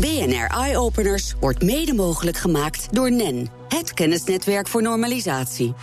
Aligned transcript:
BNR 0.00 0.46
Eye 0.46 0.78
Openers 0.78 1.34
wordt 1.40 1.62
mede 1.62 1.94
mogelijk 1.94 2.36
gemaakt 2.36 2.94
door 2.94 3.10
NEN, 3.12 3.48
het 3.68 3.94
kennisnetwerk 3.94 4.68
voor 4.68 4.82
normalisatie. 4.82 5.74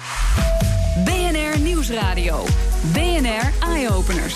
BNR 1.05 1.59
Nieuwsradio. 1.59 2.43
BNR 2.93 3.69
Eye 3.69 3.89
Openers. 3.89 4.35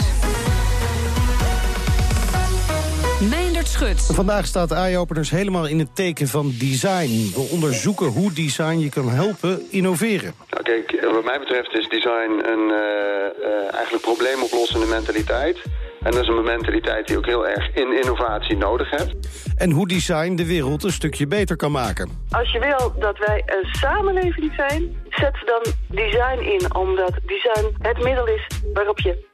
Meindert 3.29 3.68
Schut. 3.68 4.02
Vandaag 4.02 4.46
staat 4.46 4.71
Eye-Openers 4.71 5.29
helemaal 5.29 5.68
in 5.68 5.80
het 5.80 5.96
teken 5.96 6.27
van 6.27 6.54
design. 6.59 7.32
We 7.34 7.48
onderzoeken 7.52 8.07
hoe 8.07 8.34
design 8.34 8.77
je 8.77 8.89
kan 8.89 9.09
helpen 9.09 9.68
innoveren. 9.70 10.34
Nou, 10.50 10.64
kijk, 10.64 11.07
wat 11.11 11.23
mij 11.23 11.39
betreft 11.39 11.73
is 11.73 11.88
design 11.88 12.32
een 12.43 12.70
uh, 12.70 12.77
uh, 12.77 13.73
eigenlijk 13.73 14.04
probleemoplossende 14.04 14.86
mentaliteit. 14.86 15.57
En 16.04 16.11
dat 16.11 16.21
is 16.21 16.27
een 16.27 16.43
mentaliteit 16.43 17.07
die 17.07 17.18
ook 17.18 17.25
heel 17.25 17.47
erg 17.47 17.75
in 17.75 18.02
innovatie 18.02 18.57
nodig 18.57 18.89
hebt. 18.89 19.15
En 19.57 19.71
hoe 19.71 19.88
design 19.88 20.36
de 20.36 20.45
wereld 20.45 20.83
een 20.83 20.91
stukje 20.91 21.27
beter 21.27 21.55
kan 21.55 21.71
maken. 21.71 22.10
Als 22.29 22.51
je 22.51 22.60
wil 22.60 22.93
dat 23.00 23.18
wij 23.18 23.43
een 23.46 23.75
samenleving 23.75 24.54
zijn, 24.55 24.96
zet 25.10 25.38
dan 25.46 25.61
design 25.88 26.39
in. 26.39 26.75
Omdat 26.75 27.19
design 27.25 27.75
het 27.82 28.04
middel 28.04 28.27
is 28.27 28.47
waarop 28.74 29.00
je 29.00 29.27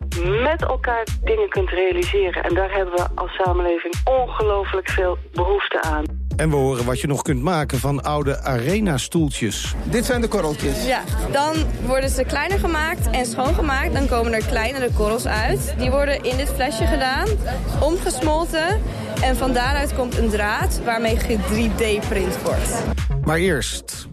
met 0.44 0.62
elkaar 0.62 1.08
dingen 1.24 1.50
kunt 1.50 1.70
realiseren. 1.70 2.44
En 2.44 2.54
daar 2.54 2.74
hebben 2.74 2.94
we 2.96 3.08
als 3.16 3.32
samenleving 3.34 3.94
ongelooflijk 4.04 4.90
veel 4.90 5.18
behoefte 5.32 5.82
aan. 5.82 6.25
En 6.36 6.50
we 6.50 6.56
horen 6.56 6.86
wat 6.86 7.02
je 7.02 7.08
nog 7.08 7.22
kunt 7.22 7.42
maken 7.42 7.80
van 7.80 8.04
oude 8.04 8.42
arena-stoeltjes. 8.42 9.74
Dit 9.84 10.06
zijn 10.06 10.22
de 10.22 10.28
korreltjes. 10.28 10.86
Ja, 10.86 11.04
dan 11.32 11.56
worden 11.86 12.10
ze 12.10 12.24
kleiner 12.24 12.60
gemaakt 12.60 13.10
en 13.10 13.26
schoongemaakt. 13.26 13.94
Dan 13.94 14.08
komen 14.08 14.34
er 14.34 14.46
kleinere 14.46 14.90
korrels 14.92 15.26
uit. 15.26 15.74
Die 15.78 15.92
worden 15.92 16.24
in 16.24 16.38
dit 16.38 16.50
flesje 16.50 16.86
gedaan, 16.86 17.28
omgesmolten. 17.82 18.82
En 19.22 19.36
van 19.36 19.54
daaruit 19.54 19.94
komt 19.94 20.18
een 20.18 20.30
draad 20.30 20.80
waarmee 20.84 21.18
3D-print 21.18 22.42
wordt. 22.44 22.84
Maar 23.26 23.38
eerst... 23.38 24.08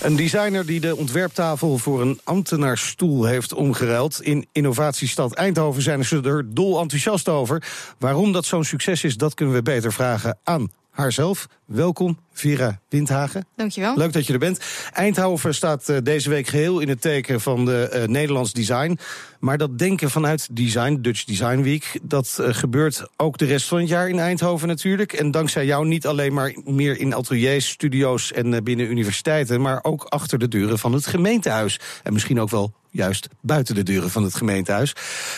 Een 0.00 0.16
designer 0.16 0.66
die 0.66 0.80
de 0.80 0.96
ontwerptafel 0.96 1.78
voor 1.78 2.00
een 2.00 2.20
ambtenaarstoel 2.24 3.24
heeft 3.24 3.54
omgeruild. 3.54 4.22
In 4.22 4.46
innovatiestad 4.52 5.34
Eindhoven 5.34 5.82
zijn 5.82 6.04
ze 6.04 6.20
er 6.22 6.54
dol 6.54 6.80
enthousiast 6.80 7.28
over. 7.28 7.62
Waarom 7.98 8.32
dat 8.32 8.44
zo'n 8.44 8.64
succes 8.64 9.04
is, 9.04 9.16
dat 9.16 9.34
kunnen 9.34 9.54
we 9.54 9.62
beter 9.62 9.92
vragen 9.92 10.38
aan 10.44 10.70
haarzelf. 10.96 11.48
Welkom, 11.64 12.18
Vera 12.32 12.80
Windhagen. 12.88 13.46
Dankjewel. 13.56 13.96
Leuk 13.96 14.12
dat 14.12 14.26
je 14.26 14.32
er 14.32 14.38
bent. 14.38 14.60
Eindhoven 14.92 15.54
staat 15.54 15.88
uh, 15.88 15.96
deze 16.02 16.30
week 16.30 16.46
geheel 16.46 16.80
in 16.80 16.88
het 16.88 17.00
teken 17.00 17.40
van 17.40 17.64
de 17.64 17.90
uh, 17.94 18.04
Nederlands 18.04 18.52
design. 18.52 18.98
Maar 19.40 19.58
dat 19.58 19.78
denken 19.78 20.10
vanuit 20.10 20.56
design, 20.56 20.98
Dutch 21.00 21.24
Design 21.24 21.60
Week... 21.60 21.98
dat 22.02 22.38
uh, 22.40 22.48
gebeurt 22.50 23.06
ook 23.16 23.38
de 23.38 23.44
rest 23.44 23.68
van 23.68 23.78
het 23.78 23.88
jaar 23.88 24.08
in 24.08 24.18
Eindhoven 24.18 24.68
natuurlijk. 24.68 25.12
En 25.12 25.30
dankzij 25.30 25.66
jou 25.66 25.86
niet 25.86 26.06
alleen 26.06 26.34
maar 26.34 26.56
meer 26.64 26.98
in 26.98 27.14
ateliers, 27.14 27.68
studio's 27.68 28.32
en 28.32 28.64
binnen 28.64 28.90
universiteiten... 28.90 29.60
maar 29.60 29.84
ook 29.84 30.04
achter 30.04 30.38
de 30.38 30.48
deuren 30.48 30.78
van 30.78 30.92
het 30.92 31.06
gemeentehuis. 31.06 31.80
En 32.02 32.12
misschien 32.12 32.40
ook 32.40 32.50
wel 32.50 32.72
juist 32.96 33.28
buiten 33.40 33.74
de 33.74 33.82
deuren 33.82 34.10
van 34.10 34.22
het 34.22 34.34
gemeentehuis. 34.34 34.92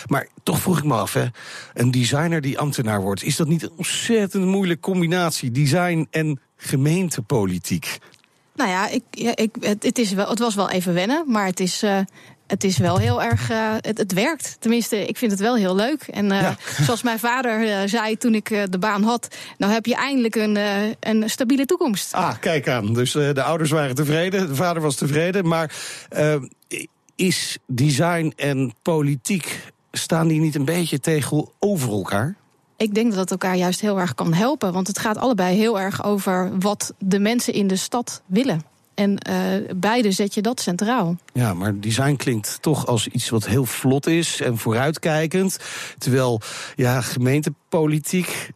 Maar 0.06 0.28
toch 0.42 0.60
vroeg 0.60 0.78
ik 0.78 0.84
me 0.84 0.94
af, 0.94 1.12
hè, 1.12 1.24
een 1.74 1.90
designer 1.90 2.40
die 2.40 2.58
ambtenaar 2.58 3.00
wordt... 3.00 3.22
is 3.22 3.36
dat 3.36 3.48
niet 3.48 3.62
een 3.62 3.72
ontzettend 3.76 4.44
moeilijke 4.44 4.82
combinatie, 4.82 5.50
design 5.50 6.06
en 6.10 6.40
gemeentepolitiek? 6.56 7.98
Nou 8.54 8.70
ja, 8.70 8.88
ik, 8.88 9.02
ja 9.10 9.36
ik, 9.36 9.56
het, 9.60 9.82
het, 9.82 9.98
is 9.98 10.12
wel, 10.12 10.28
het 10.28 10.38
was 10.38 10.54
wel 10.54 10.70
even 10.70 10.94
wennen, 10.94 11.24
maar 11.26 11.46
het 11.46 11.60
is... 11.60 11.82
Uh 11.82 12.00
het 12.46 12.64
is 12.64 12.78
wel 12.78 12.98
heel 12.98 13.22
erg. 13.22 13.50
Uh, 13.50 13.74
het, 13.80 13.98
het, 13.98 14.12
werkt. 14.12 14.56
Tenminste, 14.58 15.06
ik 15.06 15.16
vind 15.16 15.30
het 15.30 15.40
wel 15.40 15.56
heel 15.56 15.74
leuk. 15.74 16.02
En 16.02 16.24
uh, 16.24 16.40
ja. 16.40 16.56
zoals 16.84 17.02
mijn 17.02 17.18
vader 17.18 17.60
uh, 17.60 17.78
zei 17.86 18.16
toen 18.16 18.34
ik 18.34 18.66
de 18.70 18.78
baan 18.78 19.02
had. 19.02 19.36
Nou 19.58 19.72
heb 19.72 19.86
je 19.86 19.94
eindelijk 19.94 20.34
een, 20.34 20.58
een 21.00 21.30
stabiele 21.30 21.64
toekomst. 21.64 22.14
Ah, 22.14 22.34
kijk 22.40 22.68
aan. 22.68 22.94
Dus 22.94 23.12
de 23.12 23.42
ouders 23.42 23.70
waren 23.70 23.94
tevreden. 23.94 24.46
De 24.48 24.54
vader 24.54 24.82
was 24.82 24.94
tevreden. 24.94 25.48
Maar 25.48 25.72
is 27.18 27.58
design 27.66 28.32
en 28.36 28.72
politiek. 28.82 29.72
staan 29.92 30.28
die 30.28 30.40
niet 30.40 30.54
een 30.54 30.64
beetje 30.64 31.00
tegen 31.00 31.48
over 31.58 31.90
elkaar? 31.90 32.36
Ik 32.76 32.94
denk 32.94 33.10
dat 33.10 33.20
het 33.20 33.30
elkaar 33.30 33.56
juist 33.56 33.80
heel 33.80 34.00
erg 34.00 34.14
kan 34.14 34.32
helpen. 34.32 34.72
Want 34.72 34.86
het 34.86 34.98
gaat 34.98 35.16
allebei 35.16 35.56
heel 35.56 35.80
erg 35.80 36.04
over 36.04 36.58
wat 36.58 36.94
de 36.98 37.18
mensen 37.18 37.52
in 37.52 37.66
de 37.66 37.76
stad 37.76 38.22
willen. 38.26 38.62
En 38.94 39.18
uh, 39.30 39.74
beide 39.76 40.12
zet 40.12 40.34
je 40.34 40.42
dat 40.42 40.60
centraal. 40.60 41.16
Ja, 41.32 41.54
maar 41.54 41.80
design 41.80 42.16
klinkt 42.16 42.58
toch 42.60 42.86
als 42.86 43.08
iets 43.08 43.28
wat 43.28 43.46
heel 43.46 43.64
vlot 43.64 44.06
is 44.06 44.40
en 44.40 44.58
vooruitkijkend. 44.58 45.58
Terwijl 45.98 46.40
ja, 46.76 47.00
gemeentepolitiek 47.00 48.50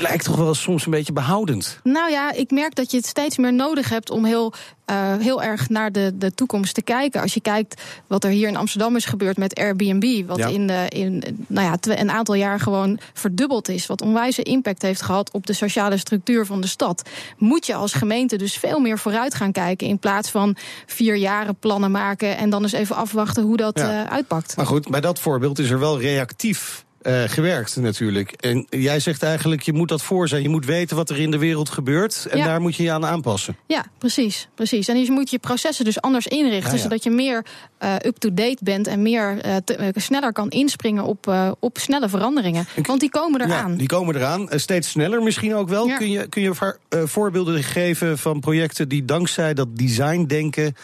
lijkt 0.00 0.24
toch 0.24 0.36
wel 0.36 0.54
soms 0.54 0.84
een 0.84 0.90
beetje 0.90 1.12
behoudend. 1.12 1.80
Nou 1.82 2.10
ja, 2.10 2.32
ik 2.32 2.50
merk 2.50 2.74
dat 2.74 2.90
je 2.90 2.96
het 2.96 3.06
steeds 3.06 3.38
meer 3.38 3.52
nodig 3.52 3.88
hebt 3.88 4.10
om 4.10 4.24
heel, 4.24 4.52
uh, 4.90 5.16
heel 5.16 5.42
erg 5.42 5.68
naar 5.68 5.92
de, 5.92 6.12
de 6.14 6.34
toekomst 6.34 6.74
te 6.74 6.82
kijken. 6.82 7.20
Als 7.20 7.34
je 7.34 7.40
kijkt 7.40 7.82
wat 8.06 8.24
er 8.24 8.30
hier 8.30 8.48
in 8.48 8.56
Amsterdam 8.56 8.96
is 8.96 9.04
gebeurd 9.04 9.36
met 9.36 9.54
Airbnb, 9.54 10.26
wat 10.26 10.38
ja. 10.38 10.46
in, 10.46 10.66
de, 10.66 10.86
in 10.88 11.44
nou 11.46 11.66
ja, 11.66 11.96
een 11.98 12.10
aantal 12.10 12.34
jaar 12.34 12.60
gewoon 12.60 12.98
verdubbeld 13.12 13.68
is, 13.68 13.86
wat 13.86 14.02
onwijze 14.02 14.42
impact 14.42 14.82
heeft 14.82 15.02
gehad 15.02 15.30
op 15.32 15.46
de 15.46 15.52
sociale 15.52 15.96
structuur 15.96 16.46
van 16.46 16.60
de 16.60 16.66
stad, 16.66 17.08
moet 17.38 17.66
je 17.66 17.74
als 17.74 17.92
gemeente 17.92 18.36
dus 18.36 18.56
veel 18.56 18.80
meer 18.80 18.98
vooruit 18.98 19.34
gaan 19.34 19.52
kijken 19.52 19.86
in 19.86 19.98
plaats 19.98 20.30
van 20.30 20.56
vier 20.86 21.16
jaren 21.16 21.56
plannen 21.56 21.90
maken 21.90 22.36
en 22.36 22.50
dan 22.50 22.62
eens 22.62 22.72
even 22.72 22.96
afwachten 22.96 23.42
hoe 23.42 23.56
dat 23.56 23.78
ja. 23.78 24.04
uh, 24.04 24.10
uitpakt. 24.10 24.56
Maar 24.56 24.66
goed, 24.66 24.88
bij 24.88 25.00
dat 25.00 25.18
voorbeeld 25.18 25.58
is 25.58 25.70
er 25.70 25.78
wel 25.78 26.00
reactief 26.00 26.83
uh, 27.06 27.22
gewerkt 27.26 27.76
natuurlijk. 27.76 28.32
En 28.32 28.66
jij 28.70 29.00
zegt 29.00 29.22
eigenlijk, 29.22 29.62
je 29.62 29.72
moet 29.72 29.88
dat 29.88 30.02
voor 30.02 30.28
zijn. 30.28 30.42
Je 30.42 30.48
moet 30.48 30.64
weten 30.64 30.96
wat 30.96 31.10
er 31.10 31.20
in 31.20 31.30
de 31.30 31.38
wereld 31.38 31.70
gebeurt. 31.70 32.26
En 32.30 32.38
ja. 32.38 32.44
daar 32.44 32.60
moet 32.60 32.76
je 32.76 32.82
je 32.82 32.92
aan 32.92 33.06
aanpassen. 33.06 33.56
Ja, 33.66 33.84
precies. 33.98 34.48
precies. 34.54 34.88
En 34.88 35.00
je 35.00 35.10
moet 35.10 35.30
je 35.30 35.38
processen 35.38 35.84
dus 35.84 36.00
anders 36.00 36.26
inrichten. 36.26 36.72
Ja. 36.72 36.78
Zodat 36.78 37.02
je 37.02 37.10
meer 37.10 37.44
uh, 37.82 37.94
up-to-date 38.02 38.58
bent. 38.62 38.86
En 38.86 39.02
meer 39.02 39.46
uh, 39.46 39.56
te, 39.64 39.92
sneller 39.94 40.32
kan 40.32 40.50
inspringen 40.50 41.04
op, 41.04 41.54
op 41.60 41.78
snelle 41.78 42.08
veranderingen. 42.08 42.66
Want 42.82 43.00
die 43.00 43.10
komen 43.10 43.40
eraan. 43.40 43.70
Ja, 43.70 43.78
die 43.78 43.88
komen 43.88 44.16
eraan. 44.16 44.48
steeds 44.50 44.88
sneller 44.88 45.22
misschien 45.22 45.54
ook 45.54 45.68
wel. 45.68 45.94
Kun 45.96 46.10
je, 46.10 46.28
kun 46.28 46.42
je 46.42 46.76
voorbeelden 46.88 47.62
geven 47.62 48.18
van 48.18 48.40
projecten 48.40 48.88
die 48.88 49.04
dankzij 49.04 49.54
dat 49.54 49.76
designdenken 49.76 50.74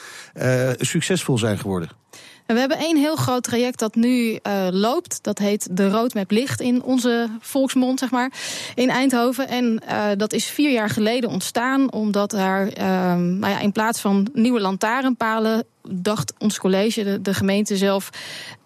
succesvol 0.78 1.38
zijn 1.38 1.58
geworden? 1.58 1.98
We 2.54 2.58
hebben 2.58 2.78
één 2.78 2.96
heel 2.96 3.16
groot 3.16 3.42
traject 3.42 3.78
dat 3.78 3.94
nu 3.94 4.38
uh, 4.42 4.66
loopt. 4.70 5.18
Dat 5.22 5.38
heet 5.38 5.76
de 5.76 5.88
Roadmap 5.88 6.30
Licht 6.30 6.60
in 6.60 6.82
onze 6.82 7.28
volksmond, 7.40 7.98
zeg 7.98 8.10
maar, 8.10 8.32
in 8.74 8.90
Eindhoven. 8.90 9.48
En 9.48 9.82
uh, 9.88 10.06
dat 10.16 10.32
is 10.32 10.46
vier 10.46 10.72
jaar 10.72 10.88
geleden 10.88 11.30
ontstaan, 11.30 11.92
omdat 11.92 12.30
daar 12.30 12.66
uh, 12.66 12.84
nou 13.14 13.48
ja, 13.48 13.60
in 13.60 13.72
plaats 13.72 14.00
van 14.00 14.28
nieuwe 14.32 14.60
lantaarnpalen 14.60 15.64
dacht 15.88 16.32
ons 16.38 16.58
college, 16.58 17.04
de, 17.04 17.20
de 17.20 17.34
gemeente 17.34 17.76
zelf, 17.76 18.10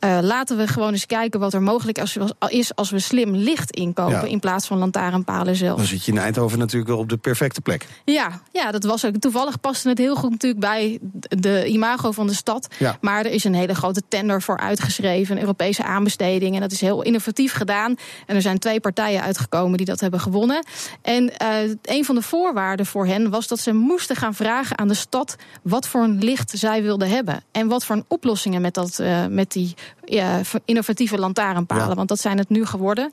uh, 0.05 0.19
laten 0.23 0.57
we 0.57 0.67
gewoon 0.67 0.93
eens 0.93 1.07
kijken 1.07 1.41
wat 1.41 1.55
er 1.55 1.63
mogelijk 1.63 1.99
is, 1.99 2.17
is 2.49 2.75
als 2.75 2.91
we 2.91 2.99
slim 2.99 3.35
licht 3.35 3.71
inkopen 3.71 4.13
ja. 4.13 4.23
in 4.23 4.41
plaats 4.41 4.67
van 4.67 4.79
lantaarnpalen 4.79 5.57
zelf. 5.57 5.77
Dan 5.77 5.87
zit 5.87 6.05
je 6.05 6.13
in 6.13 6.19
Eindhoven 6.19 6.59
natuurlijk 6.59 6.91
wel 6.91 6.99
op 6.99 7.09
de 7.09 7.17
perfecte 7.17 7.61
plek. 7.61 7.87
Ja, 8.05 8.43
ja 8.53 8.71
dat 8.71 8.85
was 8.85 9.05
ook. 9.05 9.17
Toevallig 9.17 9.61
paste 9.61 9.89
het 9.89 9.99
heel 9.99 10.17
goed 10.17 10.31
natuurlijk 10.31 10.61
bij 10.61 10.99
de 11.29 11.67
imago 11.67 12.13
van 12.13 12.27
de 12.27 12.35
stad. 12.35 12.69
Ja. 12.79 12.99
Maar 13.01 13.25
er 13.25 13.33
is 13.33 13.45
een 13.45 13.55
hele 13.55 13.75
grote 13.75 14.03
tender 14.09 14.43
voor 14.43 14.59
uitgeschreven, 14.59 15.35
een 15.35 15.41
Europese 15.41 15.85
aanbesteding. 15.85 16.55
En 16.55 16.61
dat 16.61 16.73
is 16.73 16.81
heel 16.81 17.03
innovatief 17.03 17.53
gedaan. 17.53 17.97
En 18.27 18.35
er 18.35 18.43
zijn 18.43 18.59
twee 18.59 18.81
partijen 18.81 19.23
uitgekomen 19.23 19.77
die 19.77 19.87
dat 19.87 20.01
hebben 20.01 20.21
gewonnen. 20.21 20.67
En 21.03 21.33
uh, 21.43 21.75
een 21.83 22.05
van 22.05 22.15
de 22.15 22.23
voorwaarden 22.23 22.87
voor 22.87 23.07
hen 23.07 23.31
was 23.31 23.49
dat 23.49 23.61
ze 23.61 23.73
moesten 23.73 24.17
gaan 24.17 24.35
vragen 24.35 24.79
aan 24.79 24.89
de 24.89 24.95
stad 24.95 25.37
wat 25.63 25.89
voor 25.89 26.03
een 26.03 26.19
licht 26.19 26.53
zij 26.55 26.83
wilden 26.83 27.04
hebben. 27.09 27.43
En 27.53 27.69
wat 27.69 27.85
voor 27.85 28.03
oplossingen 28.09 28.61
met, 28.61 28.75
dat, 28.75 28.99
uh, 29.01 29.27
met 29.27 29.53
die 29.53 29.75
ja, 30.05 30.41
innovatieve 30.65 31.19
lantaarnpalen. 31.19 31.89
Ja. 31.89 31.95
Want 31.95 32.09
dat 32.09 32.21
zijn 32.21 32.39
het 32.39 32.49
nu 32.49 32.67
geworden. 32.67 33.11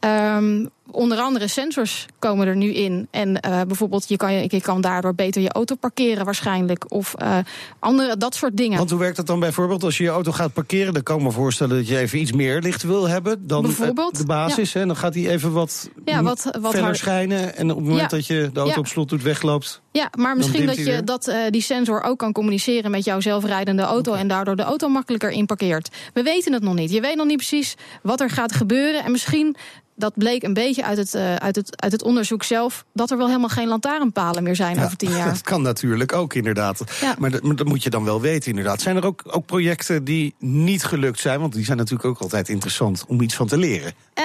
Um, 0.00 0.70
onder 0.94 1.18
andere 1.18 1.48
sensors 1.48 2.06
komen 2.18 2.46
er 2.46 2.56
nu 2.56 2.72
in. 2.72 3.08
En 3.10 3.28
uh, 3.28 3.60
bijvoorbeeld, 3.66 4.08
je 4.08 4.16
kan, 4.16 4.32
je, 4.32 4.60
kan 4.60 4.80
daardoor 4.80 5.14
beter 5.14 5.42
je 5.42 5.52
auto 5.52 5.74
parkeren 5.74 6.24
waarschijnlijk. 6.24 6.84
Of 6.88 7.14
uh, 7.22 7.38
andere, 7.78 8.16
dat 8.16 8.34
soort 8.34 8.56
dingen. 8.56 8.78
Want 8.78 8.90
hoe 8.90 8.98
werkt 8.98 9.16
dat 9.16 9.26
dan 9.26 9.40
bijvoorbeeld 9.40 9.82
als 9.84 9.98
je 9.98 10.04
je 10.04 10.10
auto 10.10 10.32
gaat 10.32 10.52
parkeren? 10.52 10.92
Dan 10.94 11.02
kan 11.02 11.16
ik 11.16 11.22
me 11.22 11.30
voorstellen 11.30 11.76
dat 11.76 11.88
je 11.88 11.98
even 11.98 12.18
iets 12.18 12.32
meer 12.32 12.60
licht 12.60 12.82
wil 12.82 13.08
hebben 13.08 13.46
dan 13.46 13.62
bijvoorbeeld, 13.62 14.16
de 14.16 14.26
basis. 14.26 14.72
Ja. 14.72 14.80
Hè? 14.80 14.86
Dan 14.86 14.96
gaat 14.96 15.14
hij 15.14 15.28
even 15.28 15.52
wat, 15.52 15.90
ja, 16.04 16.22
wat, 16.22 16.42
wat 16.44 16.60
verder 16.60 16.82
hard... 16.82 16.96
schijnen. 16.96 17.56
En 17.56 17.70
op 17.70 17.76
het 17.76 17.86
moment 17.86 18.10
ja. 18.10 18.16
dat 18.16 18.26
je 18.26 18.50
de 18.52 18.60
auto 18.60 18.80
op 18.80 18.86
slot 18.86 19.08
doet, 19.08 19.22
wegloopt. 19.22 19.82
Ja, 19.92 20.10
maar 20.18 20.36
misschien 20.36 20.66
dat 20.66 20.76
je 20.76 21.02
dat, 21.04 21.28
uh, 21.28 21.36
die 21.50 21.62
sensor 21.62 22.02
ook 22.02 22.18
kan 22.18 22.32
communiceren 22.32 22.90
met 22.90 23.04
jouw 23.04 23.20
zelfrijdende 23.20 23.82
auto. 23.82 24.10
Okay. 24.10 24.22
En 24.22 24.28
daardoor 24.28 24.56
de 24.56 24.62
auto 24.62 24.88
makkelijker 24.88 25.30
inparkeert. 25.30 25.88
We 26.12 26.22
weten 26.22 26.52
het 26.52 26.62
nog 26.62 26.74
niet. 26.74 26.90
Je 26.90 27.00
weet 27.00 27.16
nog 27.16 27.26
niet 27.26 27.36
precies 27.36 27.74
wat 28.02 28.20
er 28.20 28.30
gaat 28.30 28.52
gebeuren. 28.52 29.04
En 29.04 29.10
misschien 29.10 29.56
dat 29.94 30.12
bleek 30.14 30.42
een 30.42 30.54
beetje 30.54 30.84
uit 30.84 30.98
het, 30.98 31.14
uh, 31.14 31.34
uit, 31.34 31.56
het, 31.56 31.82
uit 31.82 31.92
het 31.92 32.02
onderzoek 32.02 32.42
zelf... 32.42 32.84
dat 32.92 33.10
er 33.10 33.16
wel 33.16 33.26
helemaal 33.26 33.48
geen 33.48 33.68
lantaarnpalen 33.68 34.42
meer 34.42 34.56
zijn 34.56 34.76
ja, 34.76 34.84
over 34.84 34.96
tien 34.96 35.10
jaar. 35.16 35.28
Dat 35.28 35.42
kan 35.42 35.62
natuurlijk 35.62 36.12
ook, 36.12 36.34
inderdaad. 36.34 36.84
Ja. 37.00 37.14
Maar, 37.18 37.30
dat, 37.30 37.42
maar, 37.42 37.56
dat, 37.56 37.66
moet 37.66 37.82
je 37.82 37.90
dan 37.90 38.04
wel 38.04 38.20
weten, 38.20 38.50
inderdaad. 38.50 38.80
Zijn 38.80 38.96
er 38.96 39.06
ook, 39.06 39.22
ook 39.26 39.46
projecten 39.46 40.04
die 40.04 40.34
niet 40.38 40.84
gelukt 40.84 41.20
zijn? 41.20 41.40
Want 41.40 41.52
die 41.52 41.64
zijn 41.64 41.76
natuurlijk 41.78 42.04
ook 42.04 42.18
altijd 42.18 42.48
interessant 42.48 43.04
om 43.08 43.20
iets 43.20 43.34
van 43.34 43.46
te 43.46 43.56
leren. 43.58 43.92
Uh, 44.18 44.24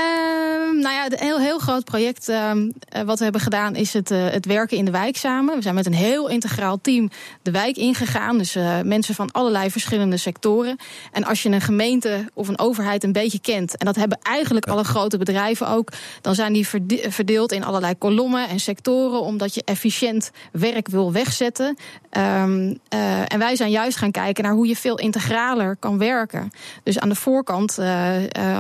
nou 0.82 0.96
ja, 0.96 1.06
een 1.06 1.26
heel, 1.26 1.40
heel 1.40 1.60
groot 1.60 1.84
project 1.84 2.30
ehm, 2.30 2.70
eh, 2.90 3.02
wat 3.02 3.18
we 3.18 3.24
hebben 3.24 3.42
gedaan 3.42 3.76
is 3.76 3.94
het, 3.94 4.12
uh, 4.12 4.30
het 4.30 4.46
werken 4.46 4.78
in 4.78 4.86
de 4.86 4.92
wijk 4.92 5.18
samen. 5.18 5.56
We 5.56 5.62
zijn 5.62 5.76
met 5.76 5.86
een 5.86 5.94
heel 5.94 6.30
integraal 6.30 6.82
team 6.82 7.10
de 7.42 7.52
wijk 7.52 7.78
ingegaan. 7.78 8.38
Dus 8.38 8.56
uh, 8.56 8.82
mensen 8.82 9.16
van 9.16 9.32
allerlei 9.32 9.72
verschillende 9.72 10.18
sectoren. 10.18 10.78
En 11.12 11.24
als 11.24 11.44
je 11.44 11.50
een 11.50 11.62
gemeente 11.62 12.30
of 12.34 12.48
een 12.48 12.60
overheid 12.60 13.04
een 13.04 13.12
beetje 13.12 13.40
kent, 13.40 13.78
en 13.78 13.86
dat 13.86 13.96
hebben 13.96 14.18
eigenlijk 14.22 14.66
alle 14.66 14.84
grote 14.84 15.18
bedrijven 15.18 15.68
ook, 15.68 15.92
dan 16.22 16.36
zijn 16.36 16.54
die 16.54 16.68
verdeeld 17.10 17.52
in 17.52 17.64
allerlei 17.64 17.98
kolommen 17.98 18.50
en 18.50 18.60
sectoren, 18.60 19.22
omdat 19.22 19.54
je 19.54 19.62
efficiënt 19.66 20.32
werk 20.52 20.88
wil 20.88 21.12
wegzetten. 21.12 21.78
Um, 22.18 22.80
en 23.28 23.40
wij 23.40 23.56
zijn 23.56 23.72
juist 23.72 23.98
gaan 23.98 24.12
kijken 24.12 24.44
naar 24.44 24.54
hoe 24.54 24.68
je 24.68 24.76
veel 24.76 24.98
integraler 24.98 25.76
kan 25.76 25.98
werken. 25.98 26.50
Dus 26.84 27.00
aan 27.00 27.10
de 27.10 27.16
voorkant 27.16 27.80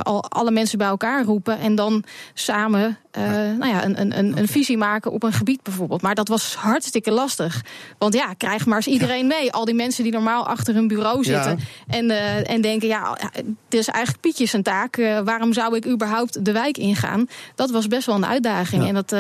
al 0.03 0.23
alle 0.23 0.51
mensen 0.51 0.77
bij 0.77 0.87
elkaar 0.87 1.23
roepen 1.23 1.59
en 1.59 1.75
dan 1.75 2.03
samen 2.33 2.97
uh, 3.17 3.23
nou 3.57 3.67
ja, 3.67 3.85
een, 3.85 4.01
een, 4.01 4.37
een, 4.37 4.47
visie 4.47 4.77
maken 4.77 5.11
op 5.11 5.23
een 5.23 5.33
gebied 5.33 5.63
bijvoorbeeld. 5.63 6.01
Maar 6.01 6.15
dat 6.15 6.27
was 6.27 6.55
hartstikke 6.55 7.11
lastig. 7.11 7.61
Want 7.97 8.13
ja, 8.13 8.33
krijg 8.33 8.65
maar 8.65 8.75
eens 8.75 8.87
iedereen 8.87 9.27
mee. 9.27 9.51
Al 9.51 9.65
die 9.65 9.75
mensen 9.75 10.03
die 10.03 10.11
normaal 10.11 10.47
achter 10.47 10.73
hun 10.73 10.87
bureau 10.87 11.23
zitten 11.23 11.59
en, 11.87 12.05
uh, 12.05 12.49
en 12.49 12.61
denken: 12.61 12.87
ja, 12.87 13.17
het 13.31 13.45
is 13.69 13.87
eigenlijk 13.87 14.21
Pietje 14.21 14.45
zijn 14.45 14.63
taak. 14.63 14.97
Uh, 14.97 15.19
waarom 15.19 15.53
zou 15.53 15.75
ik 15.75 15.87
überhaupt 15.87 16.45
de 16.45 16.51
wijk 16.51 16.77
ingaan? 16.77 17.27
Dat 17.55 17.69
was 17.69 17.87
best 17.87 18.05
wel 18.05 18.15
een 18.15 18.25
uitdaging. 18.25 18.87
En 18.87 18.93
dat 18.93 19.15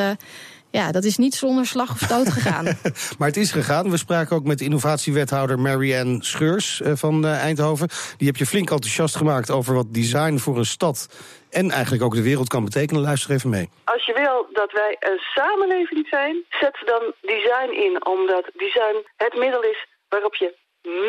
ja, 0.71 0.91
dat 0.91 1.03
is 1.03 1.17
niet 1.17 1.35
zonder 1.35 1.65
slag 1.65 1.91
of 1.91 1.99
stoot 1.99 2.29
gegaan. 2.29 2.65
maar 3.17 3.27
het 3.27 3.37
is 3.37 3.51
gegaan. 3.51 3.89
We 3.89 3.97
spraken 3.97 4.35
ook 4.35 4.43
met 4.43 4.61
innovatiewethouder 4.61 5.59
Marianne 5.59 6.23
Scheurs 6.23 6.81
eh, 6.81 6.91
van 6.95 7.25
eh, 7.25 7.43
Eindhoven. 7.43 7.89
Die 8.17 8.27
heb 8.27 8.35
je 8.35 8.45
flink 8.45 8.69
enthousiast 8.69 9.15
gemaakt 9.15 9.51
over 9.51 9.73
wat 9.73 9.93
design 9.93 10.37
voor 10.37 10.57
een 10.57 10.65
stad 10.65 11.07
en 11.49 11.71
eigenlijk 11.71 12.03
ook 12.03 12.15
de 12.15 12.21
wereld 12.21 12.47
kan 12.47 12.63
betekenen. 12.63 13.01
Luister 13.01 13.31
even 13.31 13.49
mee. 13.49 13.69
Als 13.83 14.05
je 14.05 14.13
wil 14.13 14.47
dat 14.53 14.71
wij 14.71 14.95
een 14.99 15.19
samenleving 15.35 16.07
zijn, 16.07 16.43
zet 16.49 16.77
dan 16.85 17.13
design 17.21 17.71
in. 17.71 18.05
Omdat 18.05 18.49
design 18.53 18.97
het 19.15 19.37
middel 19.37 19.61
is 19.61 19.87
waarop 20.09 20.35
je 20.35 20.55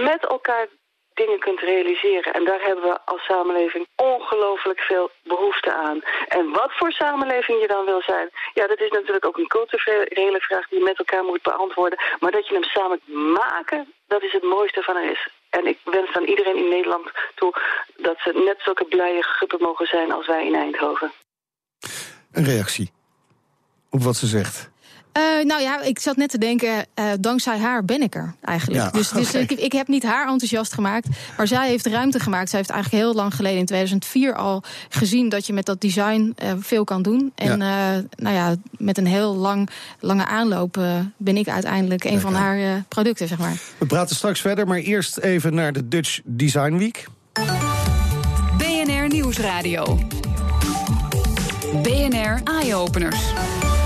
met 0.04 0.26
elkaar 0.28 0.66
dingen 1.22 1.38
kunt 1.46 1.60
realiseren. 1.60 2.32
En 2.32 2.44
daar 2.44 2.62
hebben 2.68 2.84
we 2.90 2.98
als 3.04 3.22
samenleving 3.24 3.86
ongelooflijk 3.96 4.80
veel 4.80 5.10
behoefte 5.22 5.72
aan. 5.72 5.98
En 6.28 6.44
wat 6.60 6.72
voor 6.78 6.92
samenleving 6.92 7.60
je 7.60 7.66
dan 7.66 7.84
wil 7.84 8.02
zijn, 8.02 8.28
ja, 8.54 8.66
dat 8.66 8.80
is 8.80 8.90
natuurlijk 8.90 9.26
ook 9.26 9.38
een 9.38 9.54
culturele 9.56 10.40
vraag 10.40 10.68
die 10.68 10.78
je 10.78 10.84
met 10.84 10.98
elkaar 10.98 11.24
moet 11.24 11.42
beantwoorden. 11.42 11.98
Maar 12.20 12.30
dat 12.30 12.46
je 12.48 12.54
hem 12.54 12.64
samen 12.64 13.00
maken, 13.40 13.92
dat 14.06 14.22
is 14.22 14.32
het 14.32 14.42
mooiste 14.42 14.82
van 14.82 14.96
er 14.96 15.10
is. 15.10 15.28
En 15.50 15.66
ik 15.66 15.78
wens 15.84 16.12
dan 16.12 16.24
iedereen 16.24 16.56
in 16.56 16.68
Nederland 16.68 17.06
toe 17.34 17.52
dat 17.96 18.18
ze 18.18 18.42
net 18.46 18.58
zulke 18.58 18.84
blije 18.84 19.22
guppen 19.22 19.62
mogen 19.62 19.86
zijn 19.86 20.12
als 20.12 20.26
wij 20.26 20.46
in 20.46 20.54
Eindhoven. 20.54 21.12
Een 22.32 22.44
reactie 22.44 22.92
op 23.90 24.02
wat 24.02 24.16
ze 24.16 24.26
zegt. 24.26 24.69
Uh, 25.18 25.44
nou 25.44 25.62
ja, 25.62 25.82
ik 25.82 25.98
zat 25.98 26.16
net 26.16 26.30
te 26.30 26.38
denken, 26.38 26.86
uh, 26.94 27.04
dankzij 27.20 27.58
haar 27.58 27.84
ben 27.84 28.02
ik 28.02 28.14
er 28.14 28.34
eigenlijk. 28.40 28.82
Ja, 28.82 28.90
dus, 28.90 29.08
dus 29.08 29.28
okay. 29.28 29.42
ik, 29.42 29.50
ik, 29.50 29.72
heb 29.72 29.88
niet 29.88 30.02
haar 30.02 30.28
enthousiast 30.28 30.72
gemaakt, 30.72 31.08
maar 31.36 31.46
zij 31.46 31.68
heeft 31.68 31.86
ruimte 31.86 32.20
gemaakt. 32.20 32.50
Zij 32.50 32.58
heeft 32.58 32.70
eigenlijk 32.70 33.02
heel 33.02 33.14
lang 33.14 33.34
geleden, 33.34 33.58
in 33.58 33.66
2004 33.66 34.34
al, 34.34 34.62
gezien 34.88 35.28
dat 35.28 35.46
je 35.46 35.52
met 35.52 35.66
dat 35.66 35.80
design 35.80 36.34
uh, 36.42 36.50
veel 36.58 36.84
kan 36.84 37.02
doen. 37.02 37.32
En 37.34 37.58
ja. 37.58 38.02
nou 38.16 38.34
ja, 38.34 38.54
met 38.70 38.98
een 38.98 39.06
heel 39.06 39.34
lang, 39.34 39.68
lange 40.00 40.24
aanloop 40.24 40.78
ben 41.16 41.36
ik 41.36 41.48
uiteindelijk 41.48 42.04
een 42.04 42.20
van 42.20 42.34
haar 42.34 42.84
producten, 42.88 43.28
zeg 43.28 43.38
maar. 43.38 43.56
We 43.78 43.86
praten 43.86 44.16
straks 44.16 44.40
verder, 44.40 44.66
maar 44.66 44.78
eerst 44.78 45.18
even 45.18 45.54
naar 45.54 45.72
de 45.72 45.88
Dutch 45.88 46.20
Design 46.24 46.76
Week. 46.76 47.06
BNR 48.58 49.08
Nieuwsradio. 49.08 49.98
BNR 51.82 52.40
Eye 52.44 52.74
Openers. 52.74 53.32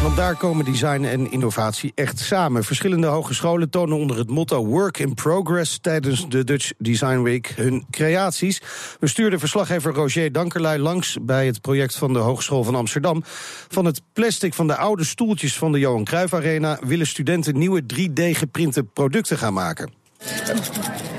Want 0.04 0.16
daar 0.16 0.36
komen 0.36 0.64
design 0.64 1.04
en 1.04 1.30
innovatie 1.30 1.92
echt 1.94 2.18
samen. 2.18 2.64
Verschillende 2.64 3.06
hogescholen 3.06 3.70
tonen 3.70 3.96
onder 3.96 4.18
het 4.18 4.30
motto 4.30 4.66
Work 4.66 4.98
in 4.98 5.14
Progress 5.14 5.78
tijdens 5.78 6.28
de 6.28 6.44
Dutch 6.44 6.72
Design 6.78 7.22
Week 7.22 7.52
hun 7.56 7.84
creaties. 7.90 8.62
We 9.00 9.06
stuurden 9.06 9.38
verslaggever 9.38 9.94
Roger 9.94 10.32
Dankerlui 10.32 10.78
langs 10.78 11.16
bij 11.22 11.46
het 11.46 11.60
project 11.60 11.96
van 11.96 12.12
de 12.12 12.18
Hogeschool 12.18 12.64
van 12.64 12.74
Amsterdam. 12.74 13.22
Van 13.68 13.84
het 13.84 14.02
plastic 14.12 14.54
van 14.54 14.66
de 14.66 14.76
oude 14.76 15.04
stoeltjes 15.04 15.58
van 15.58 15.72
de 15.72 15.78
Johan 15.78 16.04
Cruijff 16.04 16.34
Arena 16.34 16.78
willen 16.86 17.06
studenten 17.06 17.58
nieuwe 17.58 17.82
3D-geprinte 17.82 18.82
producten 18.82 19.38
gaan 19.38 19.54
maken. 19.54 19.92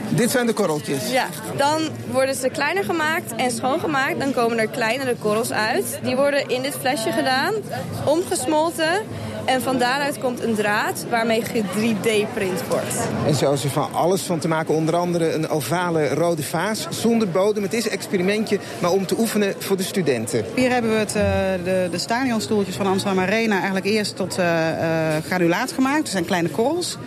Dit 0.10 0.32
zijn 0.32 0.46
de 0.46 0.54
korreltjes. 0.54 1.12
Ja, 1.12 1.26
dan 1.58 1.82
worden 2.12 2.36
ze 2.36 2.50
kleiner 2.50 2.84
gemaakt 2.84 3.36
en 3.36 3.52
schoongemaakt. 3.52 4.20
Dan 4.20 4.32
komen 4.32 4.58
er 4.58 4.68
kleinere 4.68 5.16
korrels 5.16 5.52
uit. 5.52 6.00
Die 6.04 6.16
worden 6.16 6.48
in 6.48 6.62
dit 6.62 6.76
flesje 6.80 7.12
gedaan, 7.12 7.54
omgesmolten. 8.06 9.02
En 9.46 9.62
van 9.62 9.78
daaruit 9.78 10.20
komt 10.20 10.44
een 10.44 10.56
draad 10.56 11.06
waarmee 11.10 11.44
3D-print 11.44 12.68
wordt. 12.70 13.08
En 13.28 13.36
zo 13.36 13.54
is 13.54 13.64
er 13.64 13.70
van 13.70 13.94
alles 13.94 14.22
van 14.22 14.40
te 14.40 14.48
maken. 14.48 14.76
Onder 14.76 14.96
andere 14.96 15.34
een 15.34 15.50
ovale 15.50 16.08
rode 16.08 16.44
vaas 16.44 16.88
zonder 16.90 17.30
bodem. 17.30 17.64
Het 17.64 17.74
is 17.74 17.86
een 17.86 17.92
experimentje, 17.92 18.60
maar 18.80 18.92
om 18.92 19.06
te 19.06 19.16
oefenen 19.20 19.54
voor 19.58 19.78
de 19.78 19.84
studenten. 19.84 20.46
Hier 20.56 20.72
hebben 20.72 20.92
we 20.92 20.98
het, 20.98 21.16
uh, 21.16 21.24
de, 21.64 21.88
de 21.92 21.98
stadionstoeltjes 21.98 22.76
van 22.76 22.88
Amsterdam 22.88 23.24
Arena 23.24 23.56
eigenlijk 23.56 23.86
eerst 23.86 24.16
tot 24.16 24.40
uh, 24.40 24.46
uh, 24.46 25.16
granulaat 25.26 25.72
gemaakt. 25.72 26.02
Dat 26.02 26.10
zijn 26.10 26.26
kleine 26.26 26.50
korrels. 26.50 26.98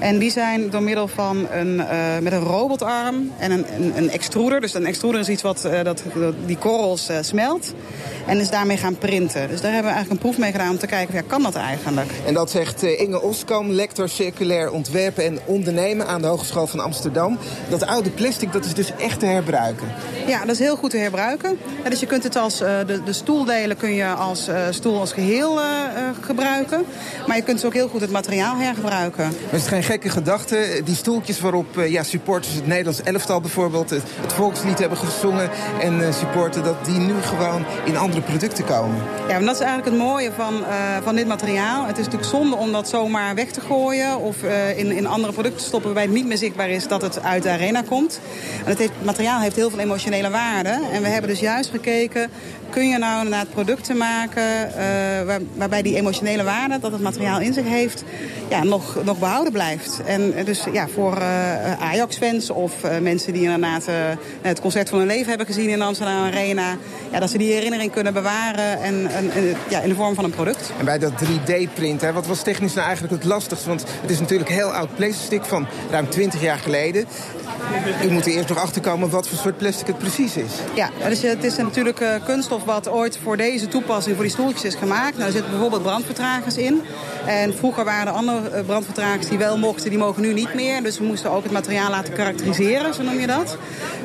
En 0.00 0.18
die 0.18 0.30
zijn 0.30 0.70
door 0.70 0.82
middel 0.82 1.08
van 1.08 1.46
een, 1.50 1.74
uh, 1.74 2.18
met 2.20 2.32
een 2.32 2.42
robotarm 2.42 3.32
en 3.38 3.50
een, 3.50 3.64
een, 3.76 3.96
een, 3.96 4.10
extruder. 4.10 4.60
Dus 4.60 4.74
een 4.74 4.86
extruder 4.86 5.20
is 5.20 5.28
iets 5.28 5.42
wat 5.42 5.64
uh, 5.66 5.82
dat, 5.82 6.02
die 6.46 6.56
korrels 6.56 7.10
uh, 7.10 7.16
smelt. 7.20 7.74
En 8.26 8.40
is 8.40 8.50
daarmee 8.50 8.76
gaan 8.76 8.98
printen. 8.98 9.48
Dus 9.48 9.60
daar 9.60 9.72
hebben 9.72 9.90
we 9.90 9.96
eigenlijk 9.96 10.10
een 10.10 10.30
proef 10.30 10.38
mee 10.38 10.52
gedaan 10.52 10.70
om 10.70 10.78
te 10.78 10.86
kijken, 10.86 11.14
ja, 11.14 11.22
kan 11.26 11.42
dat 11.42 11.54
eigenlijk? 11.54 12.10
En 12.26 12.34
dat 12.34 12.50
zegt 12.50 12.82
Inge 12.82 13.22
Oskam, 13.22 13.70
lector 13.70 14.08
circulair 14.08 14.70
ontwerpen 14.70 15.24
en 15.24 15.38
ondernemen 15.44 16.06
aan 16.06 16.22
de 16.22 16.26
Hogeschool 16.26 16.66
van 16.66 16.80
Amsterdam. 16.80 17.38
Dat 17.68 17.86
oude 17.86 18.10
plastic, 18.10 18.52
dat 18.52 18.64
is 18.64 18.74
dus 18.74 18.92
echt 18.98 19.20
te 19.20 19.26
herbruiken. 19.26 19.88
Ja, 20.26 20.40
dat 20.40 20.54
is 20.54 20.58
heel 20.58 20.76
goed 20.76 20.90
te 20.90 20.96
herbruiken. 20.96 21.58
Ja, 21.84 21.90
dus 21.90 22.00
je 22.00 22.06
kunt 22.06 22.22
het 22.22 22.36
als, 22.36 22.58
de, 22.58 23.00
de 23.04 23.12
stoeldelen 23.12 23.76
kun 23.76 23.94
je 23.94 24.06
als 24.06 24.48
stoel 24.70 25.00
als 25.00 25.12
geheel 25.12 25.58
gebruiken. 26.20 26.84
Maar 27.26 27.36
je 27.36 27.42
kunt 27.42 27.56
dus 27.56 27.66
ook 27.66 27.74
heel 27.74 27.88
goed 27.88 28.00
het 28.00 28.10
materiaal 28.10 28.56
hergebruiken. 28.56 29.24
Maar 29.24 29.54
is 29.54 29.60
het 29.60 29.68
geen 29.68 29.82
gekke 29.90 30.08
gedachte. 30.08 30.80
Die 30.84 30.94
stoeltjes 30.94 31.40
waarop 31.40 31.76
uh, 31.76 31.90
ja, 31.90 32.02
supporters, 32.02 32.54
het 32.54 32.66
Nederlands 32.66 33.02
elftal 33.02 33.40
bijvoorbeeld, 33.40 33.90
het, 33.90 34.02
volkslied 34.26 34.78
hebben 34.78 34.98
gezongen. 34.98 35.50
En 35.80 35.98
uh, 35.98 36.12
supporten 36.12 36.64
dat 36.64 36.84
die 36.84 36.98
nu 36.98 37.14
gewoon 37.22 37.64
in 37.84 37.96
andere 37.96 38.22
producten 38.22 38.64
komen. 38.64 38.96
Ja, 39.28 39.36
maar 39.36 39.44
dat 39.44 39.54
is 39.54 39.60
eigenlijk 39.60 39.90
het 39.90 39.98
mooie 39.98 40.30
van, 40.36 40.54
uh, 40.54 40.96
van 41.02 41.14
dit 41.14 41.26
materiaal. 41.26 41.86
Het 41.86 41.98
is 41.98 42.04
natuurlijk 42.04 42.30
zonde 42.30 42.56
om 42.56 42.72
dat 42.72 42.88
zomaar 42.88 43.34
weg 43.34 43.50
te 43.50 43.60
gooien 43.60 44.18
of 44.18 44.36
in, 44.76 44.90
in 44.90 45.06
andere 45.06 45.32
producten 45.32 45.60
te 45.60 45.66
stoppen 45.66 45.94
waarbij 45.94 46.08
het 46.12 46.20
niet 46.20 46.26
meer 46.26 46.38
zichtbaar 46.38 46.70
is 46.70 46.88
dat 46.88 47.02
het 47.02 47.22
uit 47.22 47.42
de 47.42 47.50
arena 47.50 47.82
komt. 47.82 48.20
En 48.64 48.76
het, 48.76 48.90
materiaal 49.02 49.40
heeft 49.40 49.56
heel 49.56 49.70
veel 49.70 49.78
emotionele 49.78 50.30
waarde. 50.30 50.80
En 50.92 51.02
we 51.02 51.08
hebben 51.08 51.30
dus 51.30 51.40
juist 51.40 51.70
gekeken, 51.70 52.30
kun 52.70 52.88
je 52.88 52.98
nou 52.98 53.24
inderdaad 53.24 53.50
producten 53.50 53.96
maken 53.96 54.42
waar, 55.26 55.40
waarbij 55.54 55.82
die 55.82 55.96
emotionele 55.96 56.44
waarde 56.44 56.78
dat 56.78 56.92
het 56.92 57.00
materiaal 57.00 57.40
in 57.40 57.52
zich 57.52 57.64
heeft, 57.64 58.04
ja, 58.48 58.64
nog, 58.64 59.04
nog 59.04 59.18
behouden 59.18 59.52
blijft. 59.52 59.79
En 60.04 60.34
dus 60.44 60.64
ja, 60.72 60.88
voor 60.88 61.16
uh, 61.18 61.82
Ajax-fans 61.82 62.50
of 62.50 62.84
uh, 62.84 62.98
mensen 62.98 63.32
die 63.32 63.42
inderdaad 63.42 63.88
uh, 63.88 63.94
het 64.40 64.60
concert 64.60 64.88
van 64.88 64.98
hun 64.98 65.06
leven 65.06 65.28
hebben 65.28 65.46
gezien 65.46 65.68
in 65.68 65.78
de 65.78 65.84
Amsterdam 65.84 66.24
Arena. 66.24 66.76
Ja, 67.12 67.20
dat 67.20 67.30
ze 67.30 67.38
die 67.38 67.52
herinnering 67.52 67.92
kunnen 67.92 68.12
bewaren 68.12 68.82
en, 68.82 69.06
en, 69.06 69.30
en 69.30 69.56
ja, 69.68 69.80
in 69.80 69.88
de 69.88 69.94
vorm 69.94 70.14
van 70.14 70.24
een 70.24 70.30
product. 70.30 70.72
En 70.78 70.84
bij 70.84 70.98
dat 70.98 71.12
3D-printen, 71.12 72.14
wat 72.14 72.26
was 72.26 72.42
technisch 72.42 72.74
nou 72.74 72.86
eigenlijk 72.86 73.22
het 73.22 73.24
lastigste? 73.24 73.68
Want 73.68 73.84
het 74.00 74.10
is 74.10 74.20
natuurlijk 74.20 74.50
heel 74.50 74.72
oud 74.72 74.94
plastic 74.94 75.44
van 75.44 75.66
ruim 75.90 76.08
20 76.08 76.40
jaar 76.40 76.58
geleden. 76.58 77.06
U 78.04 78.10
moet 78.10 78.26
er 78.26 78.32
eerst 78.32 78.48
nog 78.48 78.58
achterkomen 78.58 79.10
wat 79.10 79.28
voor 79.28 79.38
soort 79.38 79.56
plastic 79.56 79.86
het 79.86 79.98
precies 79.98 80.36
is. 80.36 80.52
Ja, 80.74 80.90
dus 81.08 81.22
het 81.22 81.44
is 81.44 81.56
natuurlijk 81.56 82.04
kunststof 82.24 82.64
wat 82.64 82.88
ooit 82.88 83.18
voor 83.22 83.36
deze 83.36 83.68
toepassing, 83.68 84.14
voor 84.14 84.24
die 84.24 84.32
stoeltjes 84.32 84.64
is 84.64 84.74
gemaakt. 84.74 85.14
Nou, 85.14 85.26
er 85.26 85.32
zitten 85.32 85.50
bijvoorbeeld 85.50 85.82
brandvertragers 85.82 86.56
in. 86.56 86.82
En 87.26 87.54
vroeger 87.54 87.84
waren 87.84 88.06
er 88.06 88.12
andere 88.12 88.64
brandvertragers 88.64 89.28
die 89.28 89.38
wel 89.38 89.58
mochten, 89.58 89.69
die 89.78 89.98
mogen 89.98 90.22
nu 90.22 90.32
niet 90.32 90.54
meer. 90.54 90.82
Dus 90.82 90.98
we 90.98 91.04
moesten 91.04 91.30
ook 91.30 91.42
het 91.42 91.52
materiaal 91.52 91.90
laten 91.90 92.12
karakteriseren, 92.12 92.94
zo 92.94 93.02
noem 93.02 93.20
je 93.20 93.26
dat. 93.26 93.56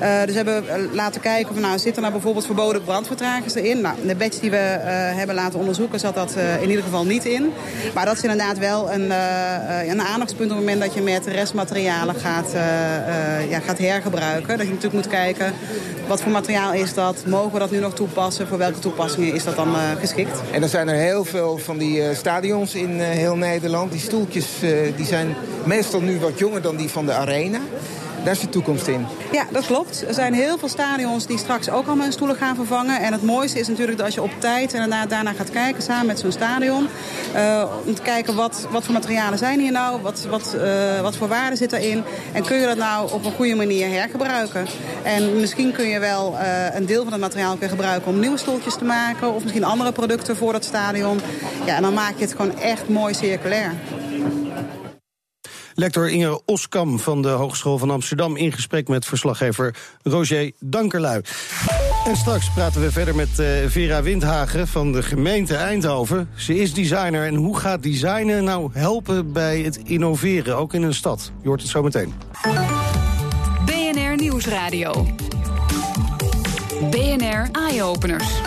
Uh, 0.02 0.20
dus 0.26 0.36
we 0.36 0.50
hebben 0.50 0.70
eh, 0.70 0.94
laten 0.94 1.22
kijken, 1.22 1.54
van, 1.54 1.62
nou, 1.62 1.74
zitten 1.74 1.96
er 1.96 2.02
nou 2.02 2.12
bijvoorbeeld 2.12 2.46
verboden 2.46 2.84
brandvertragers 2.84 3.56
erin? 3.56 3.82
Nou, 3.82 3.96
de 4.08 4.16
badge 4.16 4.40
die 4.40 4.52
we 4.52 4.78
uh, 4.78 4.84
hebben 4.88 5.36
laten 5.36 5.60
onderzoeken 5.60 6.00
zat 6.00 6.16
dat 6.16 6.36
in 6.62 6.70
ieder 6.70 6.84
geval 6.84 7.06
niet 7.06 7.26
in. 7.26 7.54
Maar 7.94 8.06
dat 8.06 8.16
is 8.16 8.22
inderdaad 8.22 8.58
wel 8.58 8.92
een, 8.92 9.12
een 9.90 10.02
aandachtspunt 10.02 10.52
op 10.52 10.58
het 10.58 10.66
moment 10.66 10.82
dat 10.82 10.94
je 10.94 11.02
met 11.02 11.26
restmaterialen 11.26 12.16
gaat, 12.16 12.52
ja, 13.50 13.60
gaat 13.60 13.78
hergebruiken. 13.78 14.58
Dat 14.58 14.68
je 14.68 14.74
natuurlijk 14.74 15.04
moet 15.04 15.14
kijken, 15.14 15.54
wat 16.08 16.22
voor 16.22 16.32
materiaal 16.32 16.74
is 16.74 16.94
dat? 16.94 17.24
Mogen 17.26 17.52
we 17.52 17.60
dat 17.60 17.72
nu 17.72 17.80
nog 17.80 17.94
toepassen? 17.94 18.48
Voor 18.48 18.58
welke 18.58 18.80
toepassingen 18.80 19.34
is 19.34 19.44
dat 19.44 19.56
dan 19.56 19.76
geschikt? 20.00 20.42
En 20.52 20.64
er 20.64 20.70
zijn 20.70 20.88
er 20.88 20.96
heel 20.96 21.26
veel 21.26 21.58
van 21.58 21.78
die 21.78 22.16
stadions 22.16 22.76
in 22.76 23.00
heel 23.00 23.36
Nederland. 23.36 23.92
Die 23.92 24.02
stoeltjes 24.02 24.48
die 24.96 25.06
zijn 25.06 25.36
meestal 25.66 26.02
nu 26.02 26.20
wat 26.20 26.40
jonger 26.40 26.62
dan 26.62 26.76
die 26.76 26.90
van 26.90 27.06
de 27.06 27.14
arena. 27.14 27.60
Daar 28.26 28.34
is 28.34 28.40
de 28.40 28.50
toekomst 28.50 28.88
in. 28.88 29.06
Ja, 29.32 29.46
dat 29.52 29.66
klopt. 29.66 30.04
Er 30.08 30.14
zijn 30.14 30.34
heel 30.34 30.58
veel 30.58 30.68
stadions 30.68 31.26
die 31.26 31.38
straks 31.38 31.70
ook 31.70 31.86
allemaal 31.86 32.04
hun 32.04 32.14
stoelen 32.14 32.36
gaan 32.36 32.56
vervangen. 32.56 33.00
En 33.00 33.12
het 33.12 33.24
mooiste 33.24 33.60
is 33.60 33.68
natuurlijk 33.68 33.98
dat 33.98 34.06
als 34.06 34.16
je 34.16 34.22
op 34.22 34.32
tijd 34.40 34.74
en 34.74 34.90
daarna, 34.90 35.34
gaat 35.34 35.50
kijken 35.50 35.84
samen 35.84 36.06
met 36.06 36.20
zo'n 36.20 36.32
stadion. 36.32 36.88
Uh, 37.36 37.66
om 37.86 37.96
te 37.96 38.02
kijken 38.02 38.36
wat, 38.36 38.68
wat 38.72 38.84
voor 38.84 38.94
materialen 38.94 39.38
zijn 39.38 39.60
hier 39.60 39.72
nou, 39.72 40.02
wat, 40.02 40.28
wat, 40.30 40.56
uh, 40.58 41.02
wat 41.02 41.16
voor 41.16 41.28
waarde 41.28 41.56
zit 41.56 41.72
erin. 41.72 42.04
En 42.32 42.44
kun 42.44 42.60
je 42.60 42.66
dat 42.66 42.78
nou 42.78 43.12
op 43.12 43.26
een 43.26 43.32
goede 43.32 43.56
manier 43.56 43.90
hergebruiken. 43.90 44.66
En 45.04 45.40
misschien 45.40 45.72
kun 45.72 45.88
je 45.88 46.00
wel 46.00 46.34
uh, 46.34 46.76
een 46.76 46.86
deel 46.86 47.04
van 47.04 47.12
het 47.12 47.22
materiaal 47.22 47.58
weer 47.58 47.70
gebruiken 47.70 48.12
om 48.12 48.20
nieuwe 48.20 48.38
stoeltjes 48.38 48.76
te 48.76 48.86
maken. 48.86 49.34
Of 49.34 49.42
misschien 49.42 49.64
andere 49.64 49.92
producten 49.92 50.36
voor 50.36 50.52
dat 50.52 50.64
stadion. 50.64 51.20
Ja, 51.66 51.76
en 51.76 51.82
dan 51.82 51.94
maak 51.94 52.14
je 52.16 52.24
het 52.24 52.36
gewoon 52.36 52.60
echt 52.60 52.90
mooi 52.90 53.14
circulair. 53.14 53.74
Lector 55.78 56.10
Inge 56.10 56.42
Oskam 56.46 57.00
van 57.00 57.22
de 57.22 57.28
Hogeschool 57.28 57.78
van 57.78 57.92
Amsterdam 57.92 58.36
in 58.36 58.52
gesprek 58.52 58.88
met 58.88 59.06
verslaggever 59.06 59.76
Roger 60.04 60.52
Dankerlui. 60.60 61.22
En 62.06 62.16
straks 62.16 62.52
praten 62.54 62.82
we 62.82 62.92
verder 62.92 63.16
met 63.16 63.40
uh, 63.40 63.48
Vera 63.68 64.02
Windhagen 64.02 64.68
van 64.68 64.92
de 64.92 65.04
gemeente 65.04 65.56
Eindhoven. 65.56 66.30
Ze 66.36 66.58
is 66.58 66.74
designer 66.74 67.26
en 67.26 67.36
hoe 67.36 67.58
gaat 67.58 67.84
designen 67.84 68.44
nou 68.44 68.70
helpen 68.74 69.32
bij 69.32 69.60
het 69.60 69.78
innoveren, 69.78 70.58
ook 70.58 70.74
in 70.74 70.84
een 70.84 70.94
stad? 70.94 71.32
Je 71.42 71.48
hoort 71.48 71.62
het 71.62 71.70
zo 71.70 71.84
meteen. 71.84 72.14
BNR 73.66 74.16
Nieuwsradio. 74.16 75.08
BNR 76.90 77.50
Eye 77.52 77.84
Openers. 77.84 78.42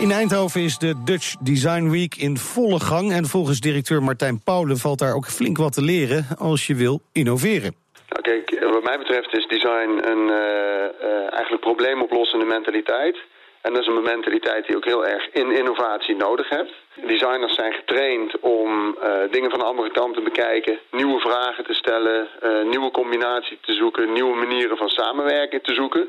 In 0.00 0.10
Eindhoven 0.10 0.60
is 0.60 0.78
de 0.78 1.02
Dutch 1.04 1.36
Design 1.40 1.90
Week 1.90 2.14
in 2.14 2.36
volle 2.36 2.80
gang. 2.80 3.12
En 3.12 3.24
volgens 3.24 3.60
directeur 3.60 4.02
Martijn 4.02 4.40
Paulen 4.44 4.76
valt 4.76 4.98
daar 4.98 5.14
ook 5.14 5.26
flink 5.26 5.56
wat 5.56 5.72
te 5.72 5.82
leren 5.82 6.26
als 6.38 6.66
je 6.66 6.74
wil 6.74 7.00
innoveren. 7.12 7.74
Nou, 8.08 8.22
kijk, 8.22 8.64
wat 8.72 8.82
mij 8.82 8.98
betreft 8.98 9.36
is 9.36 9.46
design 9.46 9.90
een 10.12 10.24
uh, 10.28 11.32
eigenlijk 11.32 11.60
probleemoplossende 11.60 12.44
mentaliteit. 12.44 13.16
En 13.60 13.72
dat 13.72 13.80
is 13.82 13.86
een 13.86 14.02
mentaliteit 14.02 14.66
die 14.66 14.76
ook 14.76 14.84
heel 14.84 15.06
erg 15.06 15.30
in 15.32 15.56
innovatie 15.56 16.16
nodig 16.16 16.48
hebt. 16.48 16.72
Designers 17.06 17.54
zijn 17.54 17.72
getraind 17.72 18.40
om 18.40 18.70
uh, 18.70 19.12
dingen 19.30 19.50
van 19.50 19.58
de 19.58 19.64
andere 19.64 19.90
kant 19.90 20.14
te 20.14 20.20
bekijken, 20.20 20.78
nieuwe 20.90 21.20
vragen 21.20 21.64
te 21.64 21.74
stellen, 21.74 22.28
nieuwe 22.70 22.90
combinaties 22.90 23.58
te 23.60 23.72
zoeken, 23.72 24.12
nieuwe 24.12 24.36
manieren 24.36 24.76
van 24.76 24.88
samenwerken 24.88 25.62
te 25.62 25.74
zoeken. 25.74 26.08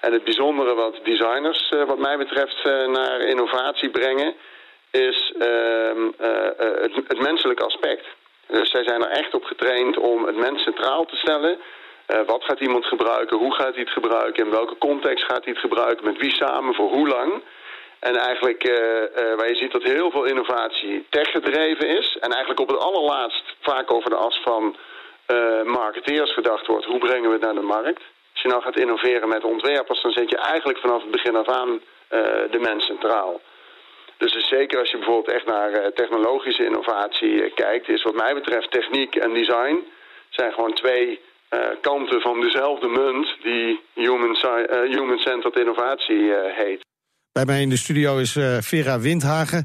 En 0.00 0.12
het 0.12 0.24
bijzondere 0.24 0.74
wat 0.74 1.00
designers 1.02 1.70
uh, 1.70 1.84
wat 1.84 1.98
mij 1.98 2.16
betreft 2.16 2.56
uh, 2.66 2.86
naar 2.86 3.20
innovatie 3.20 3.90
brengen... 3.90 4.34
is 4.90 5.32
uh, 5.38 5.46
het, 6.56 6.92
het, 7.08 7.20
menselijke 7.20 7.64
aspect. 7.64 8.06
Dus 8.46 8.70
zij 8.70 8.84
zijn 8.84 9.02
er 9.02 9.10
echt 9.10 9.34
op 9.34 9.44
getraind 9.44 9.96
om 9.96 10.24
het 10.26 10.36
mens 10.36 10.62
centraal 10.62 11.04
te 11.04 11.16
stellen. 11.16 11.58
wat 12.26 12.44
gaat 12.44 12.60
iemand 12.60 12.84
gebruiken? 12.84 13.36
Hoe 13.36 13.54
gaat 13.54 13.74
hij 13.74 13.82
het 13.82 13.92
gebruiken? 13.92 14.44
In 14.44 14.50
welke 14.50 14.78
context 14.78 15.24
gaat 15.24 15.44
hij 15.44 15.52
het 15.52 15.62
gebruiken? 15.62 16.04
Met 16.04 16.18
wie 16.18 16.34
samen? 16.34 16.74
Voor 16.74 16.90
hoe 16.90 17.08
lang? 17.08 17.42
En 17.98 18.16
eigenlijk 18.16 18.62
waar 19.36 19.48
je 19.48 19.56
ziet 19.56 19.72
dat 19.72 19.82
heel 19.82 20.10
veel 20.10 20.24
innovatie 20.24 21.06
techgedreven 21.10 21.88
is... 21.88 22.16
en 22.20 22.30
eigenlijk 22.30 22.60
op 22.60 22.68
het 22.68 22.78
allerlaatst 22.78 23.56
vaak 23.60 23.92
over 23.92 24.10
de 24.10 24.16
as 24.16 24.40
van 24.44 24.76
marketeers 25.64 26.32
gedacht 26.32 26.66
wordt... 26.66 26.84
hoe 26.84 26.98
brengen 26.98 27.28
we 27.28 27.36
het 27.36 27.44
naar 27.44 27.54
de 27.54 27.60
markt... 27.60 28.02
Als 28.38 28.46
je 28.46 28.52
nou 28.52 28.66
gaat 28.66 28.82
innoveren 28.84 29.28
met 29.28 29.44
ontwerpers, 29.44 30.02
dan 30.02 30.12
zet 30.12 30.30
je 30.30 30.36
eigenlijk 30.36 30.78
vanaf 30.78 31.02
het 31.02 31.10
begin 31.10 31.36
af 31.36 31.48
aan 31.48 31.68
uh, 31.68 31.80
de 32.50 32.58
mens 32.60 32.84
centraal. 32.84 33.40
Dus 34.16 34.48
zeker 34.48 34.78
als 34.78 34.90
je 34.90 34.96
bijvoorbeeld 34.96 35.34
echt 35.36 35.46
naar 35.46 35.70
uh, 35.70 35.86
technologische 35.86 36.64
innovatie 36.64 37.32
uh, 37.32 37.54
kijkt, 37.54 37.88
is 37.88 38.02
wat 38.02 38.14
mij 38.14 38.34
betreft 38.34 38.70
techniek 38.70 39.14
en 39.14 39.32
design 39.32 39.84
zijn 40.28 40.52
gewoon 40.52 40.74
twee 40.74 41.20
kanten 41.80 42.20
van 42.20 42.40
dezelfde 42.40 42.88
munt 42.88 43.36
die 43.42 43.80
human-centered 43.94 44.94
human 44.94 45.52
innovatie 45.54 46.32
heet. 46.62 46.80
Bij 47.32 47.44
mij 47.44 47.60
in 47.62 47.68
de 47.68 47.76
studio 47.76 48.18
is 48.18 48.36
Vera 48.60 48.98
Windhagen, 48.98 49.64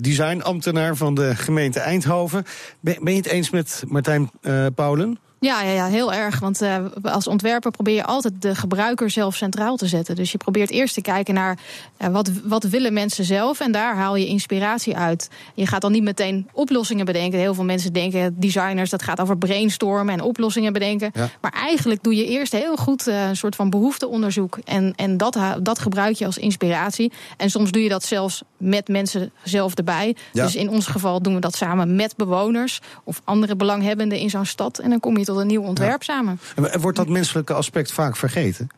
designambtenaar 0.00 0.96
van 0.96 1.14
de 1.14 1.34
gemeente 1.34 1.80
Eindhoven. 1.80 2.44
Ben, 2.80 2.96
ben 3.04 3.12
je 3.12 3.18
het 3.18 3.32
eens 3.32 3.50
met 3.50 3.84
Martijn 3.86 4.30
Paulen? 4.74 5.18
Ja, 5.40 5.62
ja, 5.62 5.72
ja, 5.72 5.86
heel 5.86 6.12
erg. 6.12 6.38
Want 6.38 6.62
uh, 6.62 6.76
als 7.02 7.26
ontwerper 7.26 7.70
probeer 7.70 7.94
je 7.94 8.04
altijd 8.04 8.42
de 8.42 8.54
gebruiker 8.54 9.10
zelf 9.10 9.36
centraal 9.36 9.76
te 9.76 9.86
zetten. 9.86 10.16
Dus 10.16 10.32
je 10.32 10.38
probeert 10.38 10.70
eerst 10.70 10.94
te 10.94 11.00
kijken 11.00 11.34
naar 11.34 11.58
uh, 11.98 12.08
wat, 12.08 12.30
wat 12.44 12.64
willen 12.64 12.92
mensen 12.92 13.24
zelf. 13.24 13.60
En 13.60 13.72
daar 13.72 13.96
haal 13.96 14.16
je 14.16 14.26
inspiratie 14.26 14.96
uit. 14.96 15.30
Je 15.54 15.66
gaat 15.66 15.80
dan 15.80 15.92
niet 15.92 16.02
meteen 16.02 16.48
oplossingen 16.52 17.04
bedenken. 17.04 17.38
Heel 17.38 17.54
veel 17.54 17.64
mensen 17.64 17.92
denken, 17.92 18.40
designers, 18.40 18.90
dat 18.90 19.02
gaat 19.02 19.20
over 19.20 19.38
brainstormen 19.38 20.14
en 20.14 20.22
oplossingen 20.22 20.72
bedenken. 20.72 21.10
Ja. 21.14 21.28
Maar 21.40 21.52
eigenlijk 21.52 22.02
doe 22.02 22.16
je 22.16 22.26
eerst 22.26 22.52
heel 22.52 22.76
goed 22.76 23.08
uh, 23.08 23.28
een 23.28 23.36
soort 23.36 23.56
van 23.56 23.70
behoefteonderzoek. 23.70 24.58
En, 24.64 24.92
en 24.96 25.16
dat, 25.16 25.38
dat 25.62 25.78
gebruik 25.78 26.16
je 26.16 26.26
als 26.26 26.38
inspiratie. 26.38 27.12
En 27.36 27.50
soms 27.50 27.70
doe 27.70 27.82
je 27.82 27.88
dat 27.88 28.04
zelfs 28.04 28.42
met 28.56 28.88
mensen 28.88 29.32
zelf 29.42 29.74
erbij. 29.74 30.16
Ja. 30.32 30.44
Dus 30.44 30.54
in 30.54 30.68
ons 30.70 30.86
geval 30.86 31.22
doen 31.22 31.34
we 31.34 31.40
dat 31.40 31.54
samen 31.54 31.96
met 31.96 32.16
bewoners 32.16 32.80
of 33.04 33.20
andere 33.24 33.56
belanghebbenden 33.56 34.18
in 34.18 34.30
zo'n 34.30 34.44
stad. 34.44 34.78
En 34.78 34.90
dan 34.90 35.00
kom 35.00 35.18
je 35.18 35.24
tot 35.24 35.29
een 35.38 35.46
nieuw 35.46 35.62
ontwerp 35.62 36.02
ja. 36.02 36.14
samen. 36.14 36.40
En 36.54 36.80
wordt 36.80 36.96
dat 36.96 37.08
menselijke 37.08 37.52
aspect 37.52 37.92
vaak 37.92 38.16
vergeten? 38.16 38.68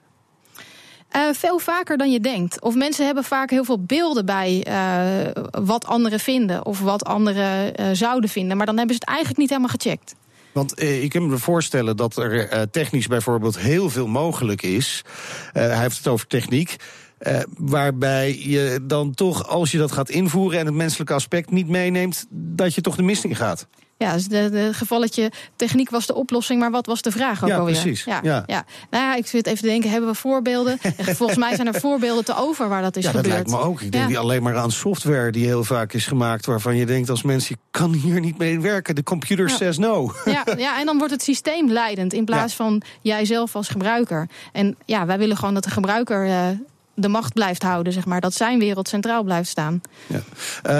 Uh, 1.16 1.22
veel 1.32 1.58
vaker 1.58 1.96
dan 1.96 2.10
je 2.10 2.20
denkt. 2.20 2.60
Of 2.60 2.74
mensen 2.74 3.06
hebben 3.06 3.24
vaak 3.24 3.50
heel 3.50 3.64
veel 3.64 3.84
beelden 3.84 4.26
bij 4.26 4.66
uh, 4.68 5.42
wat 5.64 5.86
anderen 5.86 6.20
vinden 6.20 6.66
of 6.66 6.80
wat 6.80 7.04
anderen 7.04 7.80
uh, 7.80 7.86
zouden 7.92 8.30
vinden. 8.30 8.56
Maar 8.56 8.66
dan 8.66 8.76
hebben 8.76 8.94
ze 8.94 9.00
het 9.00 9.08
eigenlijk 9.08 9.38
niet 9.38 9.48
helemaal 9.48 9.76
gecheckt. 9.78 10.14
Want 10.52 10.74
eh, 10.74 11.02
ik 11.02 11.10
kan 11.10 11.26
me 11.26 11.38
voorstellen 11.38 11.96
dat 11.96 12.16
er 12.16 12.48
eh, 12.48 12.62
technisch 12.62 13.06
bijvoorbeeld 13.06 13.58
heel 13.58 13.90
veel 13.90 14.06
mogelijk 14.06 14.62
is. 14.62 15.04
Uh, 15.06 15.52
hij 15.52 15.80
heeft 15.80 15.96
het 15.96 16.08
over 16.08 16.26
techniek. 16.26 16.76
Uh, 17.20 17.38
waarbij 17.56 18.38
je 18.38 18.78
dan 18.82 19.14
toch, 19.14 19.48
als 19.48 19.70
je 19.70 19.78
dat 19.78 19.92
gaat 19.92 20.10
invoeren 20.10 20.58
en 20.58 20.66
het 20.66 20.74
menselijke 20.74 21.14
aspect 21.14 21.50
niet 21.50 21.68
meeneemt, 21.68 22.26
dat 22.30 22.74
je 22.74 22.80
toch 22.80 22.96
de 22.96 23.02
mist 23.02 23.24
in 23.24 23.36
gaat. 23.36 23.66
Ja, 24.02 24.12
dus 24.12 24.28
de, 24.28 24.50
de 24.50 24.70
gevalletje 24.72 25.30
techniek 25.56 25.90
was 25.90 26.06
de 26.06 26.14
oplossing, 26.14 26.60
maar 26.60 26.70
wat 26.70 26.86
was 26.86 27.02
de 27.02 27.10
vraag 27.10 27.42
ook 27.42 27.48
ja, 27.48 27.56
alweer? 27.56 27.80
Precies. 27.80 28.04
Ja, 28.04 28.20
ja. 28.22 28.42
ja. 28.46 28.64
Nou 28.90 29.04
ja, 29.04 29.14
ik 29.14 29.26
zit 29.26 29.46
even 29.46 29.58
te 29.58 29.66
denken, 29.66 29.90
hebben 29.90 30.10
we 30.10 30.16
voorbeelden? 30.16 30.78
Volgens 31.20 31.38
mij 31.38 31.54
zijn 31.54 31.66
er 31.66 31.80
voorbeelden 31.80 32.24
te 32.24 32.36
over 32.36 32.68
waar 32.68 32.82
dat 32.82 32.96
is 32.96 33.04
ja, 33.04 33.10
gebeurd. 33.10 33.26
dat 33.26 33.34
lijkt 33.34 33.50
me 33.50 33.58
ook. 33.58 33.80
Ik 33.80 33.92
denk 33.92 34.10
ja. 34.10 34.18
alleen 34.18 34.42
maar 34.42 34.56
aan 34.56 34.70
software 34.70 35.32
die 35.32 35.46
heel 35.46 35.64
vaak 35.64 35.92
is 35.92 36.06
gemaakt... 36.06 36.46
waarvan 36.46 36.76
je 36.76 36.86
denkt 36.86 37.10
als 37.10 37.22
mens, 37.22 37.48
je 37.48 37.56
kan 37.70 37.92
hier 37.92 38.20
niet 38.20 38.38
mee 38.38 38.60
werken. 38.60 38.94
De 38.94 39.02
computer 39.02 39.48
ja. 39.48 39.56
says 39.56 39.78
no. 39.78 40.12
Ja, 40.24 40.44
ja, 40.56 40.78
en 40.78 40.86
dan 40.86 40.98
wordt 40.98 41.12
het 41.12 41.22
systeem 41.22 41.70
leidend 41.70 42.12
in 42.12 42.24
plaats 42.24 42.54
van 42.54 42.82
jijzelf 43.00 43.56
als 43.56 43.68
gebruiker. 43.68 44.28
En 44.52 44.76
ja, 44.84 45.06
wij 45.06 45.18
willen 45.18 45.36
gewoon 45.36 45.54
dat 45.54 45.64
de 45.64 45.70
gebruiker... 45.70 46.26
Uh, 46.26 46.46
de 46.94 47.08
macht 47.08 47.32
blijft 47.32 47.62
houden, 47.62 47.92
zeg 47.92 48.06
maar. 48.06 48.20
Dat 48.20 48.34
zijn 48.34 48.58
wereld 48.58 48.88
centraal 48.88 49.22
blijft 49.22 49.48
staan. 49.48 49.80
Ja. 50.06 50.20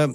Uh, 0.07 0.13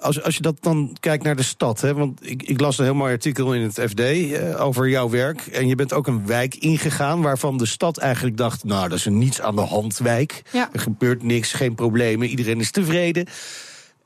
als, 0.00 0.22
als 0.22 0.36
je 0.36 0.42
dat 0.42 0.56
dan 0.60 0.96
kijkt 1.00 1.24
naar 1.24 1.36
de 1.36 1.42
stad, 1.42 1.80
hè, 1.80 1.94
want 1.94 2.30
ik, 2.30 2.42
ik 2.42 2.60
las 2.60 2.78
een 2.78 2.84
heel 2.84 2.94
mooi 2.94 3.12
artikel 3.12 3.54
in 3.54 3.62
het 3.62 3.80
FD 3.88 4.00
uh, 4.00 4.60
over 4.60 4.88
jouw 4.88 5.10
werk. 5.10 5.46
En 5.46 5.68
je 5.68 5.74
bent 5.74 5.92
ook 5.92 6.06
een 6.06 6.26
wijk 6.26 6.54
ingegaan 6.54 7.22
waarvan 7.22 7.56
de 7.56 7.66
stad 7.66 7.98
eigenlijk 7.98 8.36
dacht: 8.36 8.64
nou, 8.64 8.88
dat 8.88 8.98
is 8.98 9.04
een 9.04 9.18
niets 9.18 9.40
aan 9.40 9.56
de 9.56 9.62
hand 9.62 9.98
wijk. 9.98 10.42
Ja. 10.52 10.68
Er 10.72 10.80
gebeurt 10.80 11.22
niks, 11.22 11.52
geen 11.52 11.74
problemen, 11.74 12.28
iedereen 12.28 12.60
is 12.60 12.70
tevreden. 12.70 13.26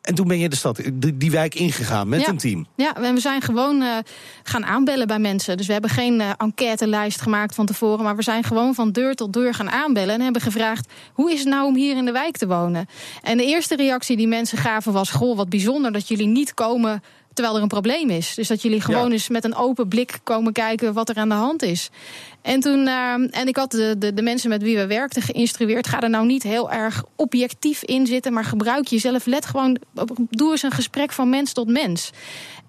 En 0.01 0.15
toen 0.15 0.29
ben 0.29 0.39
je 0.39 0.49
de 0.49 0.57
stad, 0.57 0.81
die, 0.93 1.17
die 1.17 1.31
wijk 1.31 1.55
ingegaan 1.55 2.09
met 2.09 2.21
ja. 2.21 2.29
een 2.29 2.39
team. 2.39 2.67
Ja, 2.77 2.93
we 3.01 3.21
zijn 3.21 3.41
gewoon 3.43 3.83
uh, 3.83 3.97
gaan 4.43 4.65
aanbellen 4.65 5.07
bij 5.07 5.19
mensen. 5.19 5.57
Dus 5.57 5.67
we 5.67 5.73
hebben 5.73 5.91
geen 5.91 6.21
uh, 6.21 6.31
enquêtelijst 6.37 7.21
gemaakt 7.21 7.55
van 7.55 7.67
tevoren. 7.67 8.05
Maar 8.05 8.17
we 8.17 8.23
zijn 8.23 8.45
gewoon 8.45 8.75
van 8.75 8.93
deur 8.93 9.15
tot 9.15 9.33
deur 9.33 9.55
gaan 9.55 9.71
aanbellen. 9.71 10.15
En 10.15 10.21
hebben 10.21 10.43
gevraagd: 10.43 10.93
hoe 11.13 11.33
is 11.33 11.39
het 11.39 11.49
nou 11.49 11.67
om 11.67 11.75
hier 11.75 11.97
in 11.97 12.05
de 12.05 12.13
wijk 12.13 12.37
te 12.37 12.47
wonen? 12.47 12.89
En 13.23 13.37
de 13.37 13.45
eerste 13.45 13.77
reactie 13.77 14.17
die 14.17 14.29
mensen 14.29 14.59
gaven 14.59 14.93
was: 14.93 15.11
Goh, 15.11 15.37
wat 15.37 15.49
bijzonder 15.49 15.93
dat 15.93 16.09
jullie 16.09 16.27
niet 16.27 16.55
komen 16.55 17.03
terwijl 17.33 17.57
er 17.57 17.63
een 17.63 17.69
probleem 17.69 18.11
is. 18.11 18.35
Dus 18.35 18.49
dat 18.49 18.63
jullie 18.63 18.81
gewoon 18.81 19.07
ja. 19.07 19.13
eens 19.13 19.29
met 19.29 19.45
een 19.45 19.55
open 19.55 19.89
blik 19.89 20.19
komen 20.23 20.53
kijken 20.53 20.93
wat 20.93 21.09
er 21.09 21.17
aan 21.17 21.29
de 21.29 21.35
hand 21.35 21.63
is. 21.63 21.91
En 22.43 22.61
toen, 22.61 22.87
uh, 22.87 23.13
en 23.13 23.47
ik 23.49 23.57
had 23.57 23.71
de, 23.71 23.95
de, 23.99 24.15
de, 24.15 24.23
mensen 24.23 24.49
met 24.49 24.63
wie 24.63 24.77
we 24.77 24.87
werkten 24.87 25.23
geïnstrueerd. 25.23 25.87
Ga 25.87 26.01
er 26.01 26.11
nou 26.11 26.27
niet 26.27 26.43
heel 26.43 26.71
erg 26.71 27.05
objectief 27.17 27.83
in 27.83 28.07
zitten, 28.07 28.33
maar 28.33 28.45
gebruik 28.45 28.87
jezelf. 28.87 29.27
Let 29.27 29.47
gewoon, 29.47 29.79
doe 30.31 30.51
eens 30.51 30.63
een 30.63 30.71
gesprek 30.71 31.13
van 31.13 31.29
mens 31.29 31.53
tot 31.53 31.69
mens. 31.69 32.11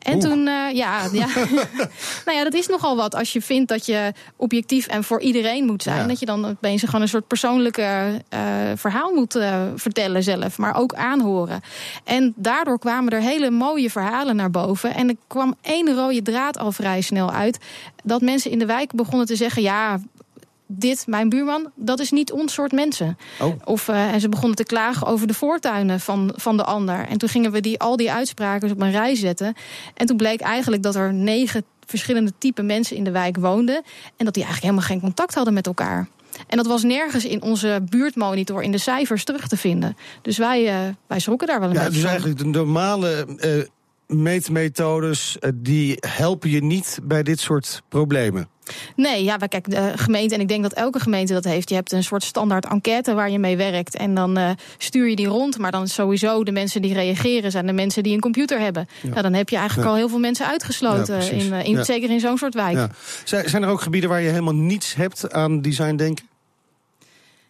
En 0.01 0.15
Oeh. 0.15 0.23
toen, 0.23 0.39
uh, 0.39 0.71
ja, 0.73 1.01
ja. 1.11 1.27
nou 2.25 2.37
ja, 2.37 2.43
dat 2.43 2.53
is 2.53 2.67
nogal 2.67 2.95
wat. 2.95 3.15
Als 3.15 3.33
je 3.33 3.41
vindt 3.41 3.69
dat 3.69 3.85
je 3.85 4.13
objectief 4.35 4.87
en 4.87 5.03
voor 5.03 5.21
iedereen 5.21 5.65
moet 5.65 5.83
zijn. 5.83 6.01
Ja. 6.01 6.07
Dat 6.07 6.19
je 6.19 6.25
dan 6.25 6.45
opeens 6.45 6.83
gewoon 6.83 7.01
een 7.01 7.07
soort 7.07 7.27
persoonlijke 7.27 8.21
uh, 8.33 8.39
verhaal 8.75 9.13
moet 9.13 9.35
uh, 9.35 9.61
vertellen 9.75 10.23
zelf. 10.23 10.57
Maar 10.57 10.75
ook 10.75 10.93
aanhoren. 10.93 11.61
En 12.03 12.33
daardoor 12.35 12.79
kwamen 12.79 13.11
er 13.13 13.21
hele 13.21 13.49
mooie 13.49 13.89
verhalen 13.89 14.35
naar 14.35 14.51
boven. 14.51 14.95
En 14.95 15.09
er 15.09 15.15
kwam 15.27 15.55
één 15.61 15.95
rode 15.95 16.21
draad 16.21 16.57
al 16.57 16.71
vrij 16.71 17.01
snel 17.01 17.31
uit. 17.31 17.57
Dat 18.03 18.21
mensen 18.21 18.51
in 18.51 18.59
de 18.59 18.65
wijk 18.65 18.91
begonnen 18.91 19.27
te 19.27 19.35
zeggen: 19.35 19.61
ja, 19.61 19.99
dit, 20.77 21.03
mijn 21.07 21.29
buurman, 21.29 21.71
dat 21.75 21.99
is 21.99 22.11
niet 22.11 22.31
ons 22.31 22.53
soort 22.53 22.71
mensen. 22.71 23.17
Oh. 23.39 23.53
Of, 23.63 23.87
uh, 23.87 24.13
en 24.13 24.19
ze 24.19 24.29
begonnen 24.29 24.55
te 24.55 24.63
klagen 24.63 25.07
over 25.07 25.27
de 25.27 25.33
voortuinen 25.33 25.99
van, 25.99 26.33
van 26.35 26.57
de 26.57 26.63
ander. 26.63 27.07
En 27.07 27.17
toen 27.17 27.29
gingen 27.29 27.51
we 27.51 27.59
die, 27.59 27.79
al 27.79 27.97
die 27.97 28.11
uitspraken 28.11 28.71
op 28.71 28.81
een 28.81 28.91
rij 28.91 29.15
zetten. 29.15 29.53
En 29.93 30.05
toen 30.05 30.17
bleek 30.17 30.41
eigenlijk 30.41 30.83
dat 30.83 30.95
er 30.95 31.13
negen 31.13 31.63
verschillende 31.85 32.31
type 32.37 32.61
mensen 32.61 32.95
in 32.95 33.03
de 33.03 33.11
wijk 33.11 33.37
woonden. 33.37 33.75
En 34.17 34.25
dat 34.25 34.33
die 34.33 34.43
eigenlijk 34.43 34.61
helemaal 34.61 34.83
geen 34.83 34.99
contact 34.99 35.33
hadden 35.33 35.53
met 35.53 35.67
elkaar. 35.67 36.07
En 36.47 36.57
dat 36.57 36.67
was 36.67 36.83
nergens 36.83 37.25
in 37.25 37.41
onze 37.41 37.83
buurtmonitor 37.89 38.63
in 38.63 38.71
de 38.71 38.77
cijfers 38.77 39.23
terug 39.23 39.47
te 39.47 39.57
vinden. 39.57 39.97
Dus 40.21 40.37
wij, 40.37 40.63
uh, 40.63 40.93
wij 41.07 41.19
schrokken 41.19 41.47
daar 41.47 41.59
wel 41.59 41.69
een 41.69 41.75
ja, 41.75 41.79
beetje 41.79 41.93
dus 41.93 42.01
van. 42.01 42.09
eigenlijk 42.09 42.39
de 42.39 42.45
normale 42.45 43.25
uh, 43.37 43.63
meetmethodes... 44.11 45.37
Uh, 45.39 45.51
die 45.55 45.97
helpen 45.99 46.49
je 46.49 46.63
niet 46.63 46.99
bij 47.03 47.23
dit 47.23 47.39
soort 47.39 47.81
problemen. 47.89 48.49
Nee, 48.95 49.23
ja, 49.23 49.37
kijk, 49.37 49.69
de 49.69 49.91
gemeente, 49.95 50.35
en 50.35 50.41
ik 50.41 50.47
denk 50.47 50.63
dat 50.63 50.73
elke 50.73 50.99
gemeente 50.99 51.33
dat 51.33 51.43
heeft. 51.43 51.69
Je 51.69 51.75
hebt 51.75 51.91
een 51.91 52.03
soort 52.03 52.23
standaard 52.23 52.65
enquête 52.65 53.13
waar 53.13 53.29
je 53.29 53.39
mee 53.39 53.57
werkt. 53.57 53.95
En 53.95 54.15
dan 54.15 54.37
uh, 54.37 54.49
stuur 54.77 55.09
je 55.09 55.15
die 55.15 55.27
rond. 55.27 55.57
Maar 55.57 55.71
dan 55.71 55.87
sowieso 55.87 56.43
de 56.43 56.51
mensen 56.51 56.81
die 56.81 56.93
reageren 56.93 57.51
zijn 57.51 57.65
de 57.65 57.73
mensen 57.73 58.03
die 58.03 58.13
een 58.13 58.19
computer 58.19 58.59
hebben. 58.59 58.87
Ja. 59.01 59.09
Nou, 59.09 59.21
dan 59.21 59.33
heb 59.33 59.49
je 59.49 59.57
eigenlijk 59.57 59.87
ja. 59.87 59.93
al 59.93 59.99
heel 59.99 60.09
veel 60.09 60.19
mensen 60.19 60.47
uitgesloten. 60.47 61.23
Ja, 61.23 61.29
in, 61.29 61.53
uh, 61.53 61.65
in, 61.65 61.85
Zeker 61.85 62.09
in 62.09 62.19
zo'n 62.19 62.37
soort 62.37 62.53
wijk. 62.53 62.87
Zijn 63.23 63.63
er 63.63 63.69
ook 63.69 63.81
gebieden 63.81 64.09
waar 64.09 64.21
je 64.21 64.29
helemaal 64.29 64.55
niets 64.55 64.95
hebt 64.95 65.33
aan 65.33 65.61
design 65.61 65.95
denken? 65.95 66.29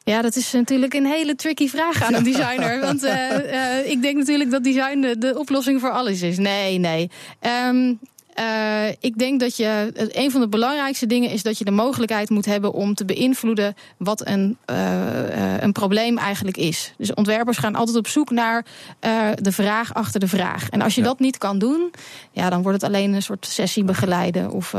Ja, 0.03 0.21
dat 0.21 0.35
is 0.35 0.51
natuurlijk 0.51 0.93
een 0.93 1.05
hele 1.05 1.35
tricky 1.35 1.67
vraag 1.67 2.03
aan 2.03 2.13
een 2.13 2.23
designer. 2.33 2.79
Want 2.79 3.03
uh, 3.03 3.11
uh, 3.29 3.89
ik 3.89 4.01
denk 4.01 4.17
natuurlijk 4.17 4.51
dat 4.51 4.63
design 4.63 4.99
de, 4.99 5.17
de, 5.17 5.39
oplossing 5.39 5.79
voor 5.79 5.91
alles 5.91 6.21
is. 6.21 6.37
Nee, 6.37 6.77
nee. 6.77 7.09
Um, 7.67 7.99
uh, 8.39 8.87
ik 8.99 9.17
denk 9.17 9.39
dat 9.39 9.57
je. 9.57 9.91
Een 10.11 10.31
van 10.31 10.41
de 10.41 10.47
belangrijkste 10.47 11.05
dingen 11.05 11.29
is 11.29 11.43
dat 11.43 11.57
je 11.57 11.65
de 11.65 11.71
mogelijkheid 11.71 12.29
moet 12.29 12.45
hebben 12.45 12.73
om 12.73 12.93
te 12.93 13.05
beïnvloeden 13.05 13.75
wat 13.97 14.27
een, 14.27 14.57
een 15.59 15.71
probleem 15.71 16.17
eigenlijk 16.17 16.57
is. 16.57 16.93
Dus 16.97 17.13
ontwerpers 17.13 17.57
gaan 17.57 17.75
altijd 17.75 17.97
op 17.97 18.07
zoek 18.07 18.29
naar 18.29 18.65
de 19.35 19.51
vraag 19.51 19.93
achter 19.93 20.19
de 20.19 20.27
vraag. 20.27 20.69
En 20.69 20.81
als 20.81 20.95
je 20.95 21.01
ja. 21.01 21.07
dat 21.07 21.19
niet 21.19 21.37
kan 21.37 21.59
doen, 21.59 21.91
ja, 22.31 22.49
dan 22.49 22.61
wordt 22.61 22.81
het 22.81 22.91
alleen 22.91 23.13
een 23.13 23.21
soort 23.21 23.45
sessie 23.45 23.83
begeleiden. 23.83 24.51
Of 24.51 24.75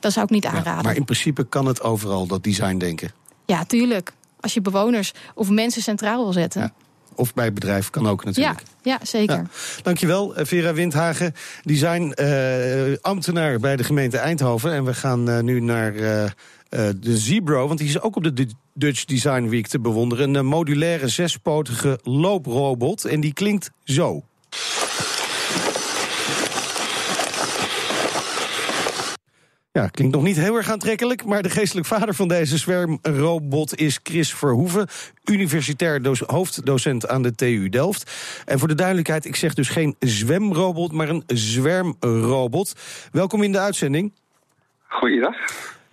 dat 0.00 0.12
zou 0.12 0.24
ik 0.24 0.30
niet 0.30 0.46
aanraden. 0.46 0.72
Ja, 0.72 0.82
maar 0.82 0.96
in 0.96 1.04
principe 1.04 1.44
kan 1.44 1.66
het 1.66 1.82
overal, 1.82 2.26
dat 2.26 2.44
design 2.44 2.78
denken. 2.78 3.10
Ja, 3.46 3.64
tuurlijk. 3.64 4.12
Als 4.42 4.54
je 4.54 4.60
bewoners 4.60 5.12
of 5.34 5.50
mensen 5.50 5.82
centraal 5.82 6.22
wil 6.22 6.32
zetten. 6.32 6.60
Ja. 6.60 6.72
Of 7.14 7.34
bij 7.34 7.44
het 7.44 7.54
bedrijf 7.54 7.90
kan 7.90 8.08
ook 8.08 8.24
natuurlijk. 8.24 8.62
Ja, 8.82 8.92
ja 8.92 9.06
zeker. 9.06 9.36
Ja. 9.36 9.46
Dankjewel, 9.82 10.32
Vera 10.36 10.72
Windhagen, 10.72 11.34
design-ambtenaar 11.62 13.52
uh, 13.52 13.60
bij 13.60 13.76
de 13.76 13.84
gemeente 13.84 14.18
Eindhoven. 14.18 14.72
En 14.72 14.84
we 14.84 14.94
gaan 14.94 15.30
uh, 15.30 15.40
nu 15.40 15.60
naar 15.60 15.94
uh, 15.94 16.24
de 17.00 17.18
Zebro, 17.18 17.66
want 17.66 17.78
die 17.78 17.88
is 17.88 18.00
ook 18.00 18.16
op 18.16 18.36
de 18.36 18.46
Dutch 18.72 19.04
Design 19.04 19.48
Week 19.48 19.66
te 19.66 19.80
bewonderen. 19.80 20.34
Een 20.34 20.46
modulaire 20.46 21.08
zespotige 21.08 21.98
looprobot. 22.02 23.04
En 23.04 23.20
die 23.20 23.32
klinkt 23.32 23.70
zo. 23.84 24.24
Ja, 29.72 29.88
klinkt 29.88 30.14
nog 30.14 30.24
niet 30.24 30.36
heel 30.36 30.56
erg 30.56 30.70
aantrekkelijk, 30.70 31.24
maar 31.24 31.42
de 31.42 31.50
geestelijk 31.50 31.86
vader 31.86 32.14
van 32.14 32.28
deze 32.28 32.58
zwermrobot 32.58 33.76
is 33.78 34.00
Chris 34.02 34.34
Verhoeven, 34.34 34.86
universitair 35.24 36.00
hoofddocent 36.26 37.08
aan 37.08 37.22
de 37.22 37.34
TU 37.34 37.68
Delft. 37.68 38.42
En 38.46 38.58
voor 38.58 38.68
de 38.68 38.74
duidelijkheid, 38.74 39.24
ik 39.24 39.36
zeg 39.36 39.54
dus 39.54 39.68
geen 39.68 39.96
zwemrobot, 39.98 40.92
maar 40.92 41.08
een 41.08 41.22
zwermrobot. 41.26 42.74
Welkom 43.12 43.42
in 43.42 43.52
de 43.52 43.58
uitzending. 43.58 44.12
Goeiedag. 44.88 45.36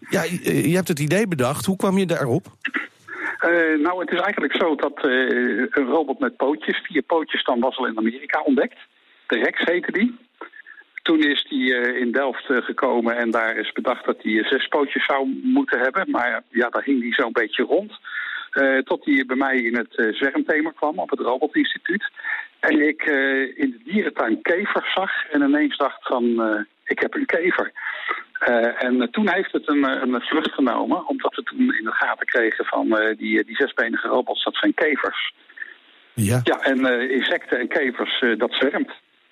Ja, 0.09 0.24
je 0.43 0.75
hebt 0.75 0.88
het 0.88 1.00
idee 1.00 1.27
bedacht. 1.27 1.65
Hoe 1.65 1.77
kwam 1.77 1.98
je 1.98 2.05
daarop? 2.05 2.45
Uh, 2.45 3.83
nou, 3.83 4.00
het 4.00 4.12
is 4.12 4.19
eigenlijk 4.19 4.55
zo 4.55 4.75
dat 4.75 5.05
uh, 5.05 5.29
een 5.69 5.86
robot 5.86 6.19
met 6.19 6.38
pootjes, 6.38 6.77
vier 6.88 7.01
pootjes 7.01 7.43
dan 7.43 7.59
was 7.59 7.77
al 7.77 7.88
in 7.88 7.98
Amerika 7.98 8.41
ontdekt. 8.41 8.77
De 9.27 9.38
Rex 9.38 9.63
heette 9.65 9.91
die. 9.91 10.17
Toen 11.01 11.20
is 11.20 11.46
hij 11.50 11.58
uh, 11.58 12.01
in 12.01 12.12
Delft 12.12 12.50
uh, 12.50 12.58
gekomen 12.58 13.18
en 13.18 13.32
daar 13.32 13.58
is 13.58 13.72
bedacht 13.72 14.06
dat 14.06 14.18
hij 14.22 14.44
zes 14.44 14.68
pootjes 14.68 15.06
zou 15.06 15.39
moeten 15.44 15.79
hebben. 15.79 16.10
Maar 16.10 16.44
ja, 16.50 16.70
daar 16.70 16.84
hing 16.84 17.01
hij 17.01 17.12
zo'n 17.12 17.32
beetje 17.32 17.63
rond. 17.63 17.91
Uh, 18.53 18.77
tot 18.77 19.06
hij 19.06 19.24
bij 19.27 19.36
mij 19.36 19.58
in 19.58 19.77
het 19.77 20.15
zwermthema 20.15 20.72
kwam 20.72 21.00
op 21.00 21.10
het 21.10 21.20
Robotinstituut. 21.20 22.12
En 22.60 22.88
ik 22.88 23.03
in 23.56 23.70
de 23.72 23.79
dierentuin 23.84 24.41
kevers 24.41 24.94
zag 24.94 25.25
en 25.32 25.41
ineens 25.41 25.77
dacht 25.77 26.08
van, 26.08 26.24
ik 26.86 27.00
heb 27.00 27.13
een 27.13 27.25
kever. 27.25 27.72
en 28.77 29.08
toen 29.12 29.34
heeft 29.34 29.52
het 29.52 29.69
een, 29.69 29.84
een 29.84 30.21
vlucht 30.21 30.52
genomen, 30.52 31.08
omdat 31.08 31.36
we 31.36 31.43
toen 31.43 31.60
in 31.60 31.84
de 31.84 31.91
gaten 31.91 32.26
kregen 32.26 32.65
van 32.65 33.15
die, 33.17 33.45
die 33.45 33.56
zesbenige 33.56 34.08
robots, 34.08 34.43
dat 34.43 34.56
zijn 34.56 34.73
kevers. 34.73 35.34
Ja, 36.13 36.39
ja 36.43 36.60
en 36.60 37.10
insecten 37.12 37.60
en 37.60 37.67
kevers, 37.67 38.23
dat 38.38 38.54
zwermt. 38.54 38.91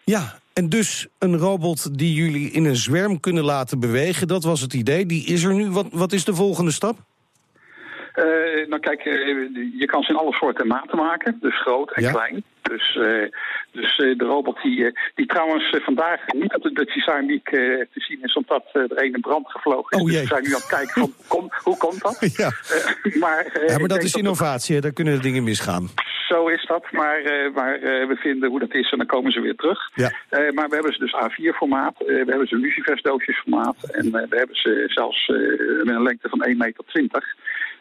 Ja, 0.09 0.39
en 0.53 0.69
dus 0.69 1.07
een 1.17 1.37
robot 1.37 1.97
die 1.97 2.13
jullie 2.13 2.51
in 2.51 2.65
een 2.65 2.75
zwerm 2.75 3.19
kunnen 3.19 3.43
laten 3.43 3.79
bewegen, 3.79 4.27
dat 4.27 4.43
was 4.43 4.61
het 4.61 4.73
idee. 4.73 5.05
Die 5.05 5.25
is 5.25 5.43
er 5.43 5.53
nu. 5.53 5.69
Wat, 5.69 5.87
wat 5.91 6.13
is 6.13 6.23
de 6.23 6.35
volgende 6.35 6.71
stap? 6.71 7.05
Uh, 8.17 8.67
nou 8.67 8.79
kijk, 8.79 9.05
uh, 9.05 9.13
je 9.79 9.85
kan 9.85 10.03
ze 10.03 10.11
in 10.11 10.17
alle 10.17 10.33
soorten 10.33 10.61
en 10.61 10.67
maten 10.67 10.97
maken. 10.97 11.37
Dus 11.41 11.61
groot 11.61 11.91
en 11.91 12.03
ja. 12.03 12.11
klein. 12.11 12.43
Dus, 12.61 12.95
uh, 12.95 13.31
dus 13.71 13.97
de 13.97 14.25
robot 14.25 14.61
die, 14.61 14.97
die 15.15 15.25
trouwens 15.25 15.77
vandaag 15.83 16.19
niet 16.27 16.55
op 16.55 16.61
de 16.61 16.73
Dutch 16.73 16.93
Design 16.93 17.25
Week 17.25 17.49
te 17.49 17.87
zien 17.93 18.19
is... 18.21 18.33
omdat 18.33 18.63
er 18.73 18.85
een 18.89 19.13
in 19.13 19.21
brand 19.21 19.51
gevlogen 19.51 19.97
is. 19.97 20.03
Oh, 20.03 20.09
dus 20.11 20.19
we 20.19 20.27
zijn 20.27 20.43
nu 20.43 20.49
aan 20.49 20.53
het 20.53 20.67
kijken 20.67 20.93
van, 20.93 21.13
kom, 21.37 21.51
hoe 21.63 21.77
komt 21.77 22.01
dat? 22.01 22.33
Ja, 22.37 22.51
maar, 23.19 23.65
ja, 23.67 23.77
maar 23.77 23.87
dat 23.87 24.03
is 24.03 24.15
innovatie, 24.15 24.73
dat... 24.73 24.83
daar 24.83 24.93
kunnen 24.93 25.21
dingen 25.21 25.43
misgaan. 25.43 25.89
Zo 26.27 26.47
is 26.47 26.65
dat, 26.65 26.91
maar, 26.91 27.21
uh, 27.21 27.53
maar 27.53 27.79
uh, 27.79 28.07
we 28.07 28.15
vinden 28.15 28.49
hoe 28.49 28.59
dat 28.59 28.73
is 28.73 28.91
en 28.91 28.97
dan 28.97 29.07
komen 29.07 29.31
ze 29.31 29.41
weer 29.41 29.55
terug. 29.55 29.79
Ja. 29.93 30.11
Uh, 30.29 30.51
maar 30.51 30.69
we 30.69 30.73
hebben 30.73 30.93
ze 30.93 30.99
dus 30.99 31.15
A4-formaat, 31.15 31.97
we 31.97 32.25
hebben 32.27 32.47
ze 32.47 32.55
lucifersdoosjes-formaat... 32.55 33.83
en 33.83 34.11
we 34.11 34.25
hebben 34.29 34.55
ze 34.55 34.83
zelfs 34.87 35.27
met 35.83 35.95
een 35.95 36.03
lengte 36.03 36.29
van 36.29 36.45
1,20 36.47 36.57
meter. 36.57 37.35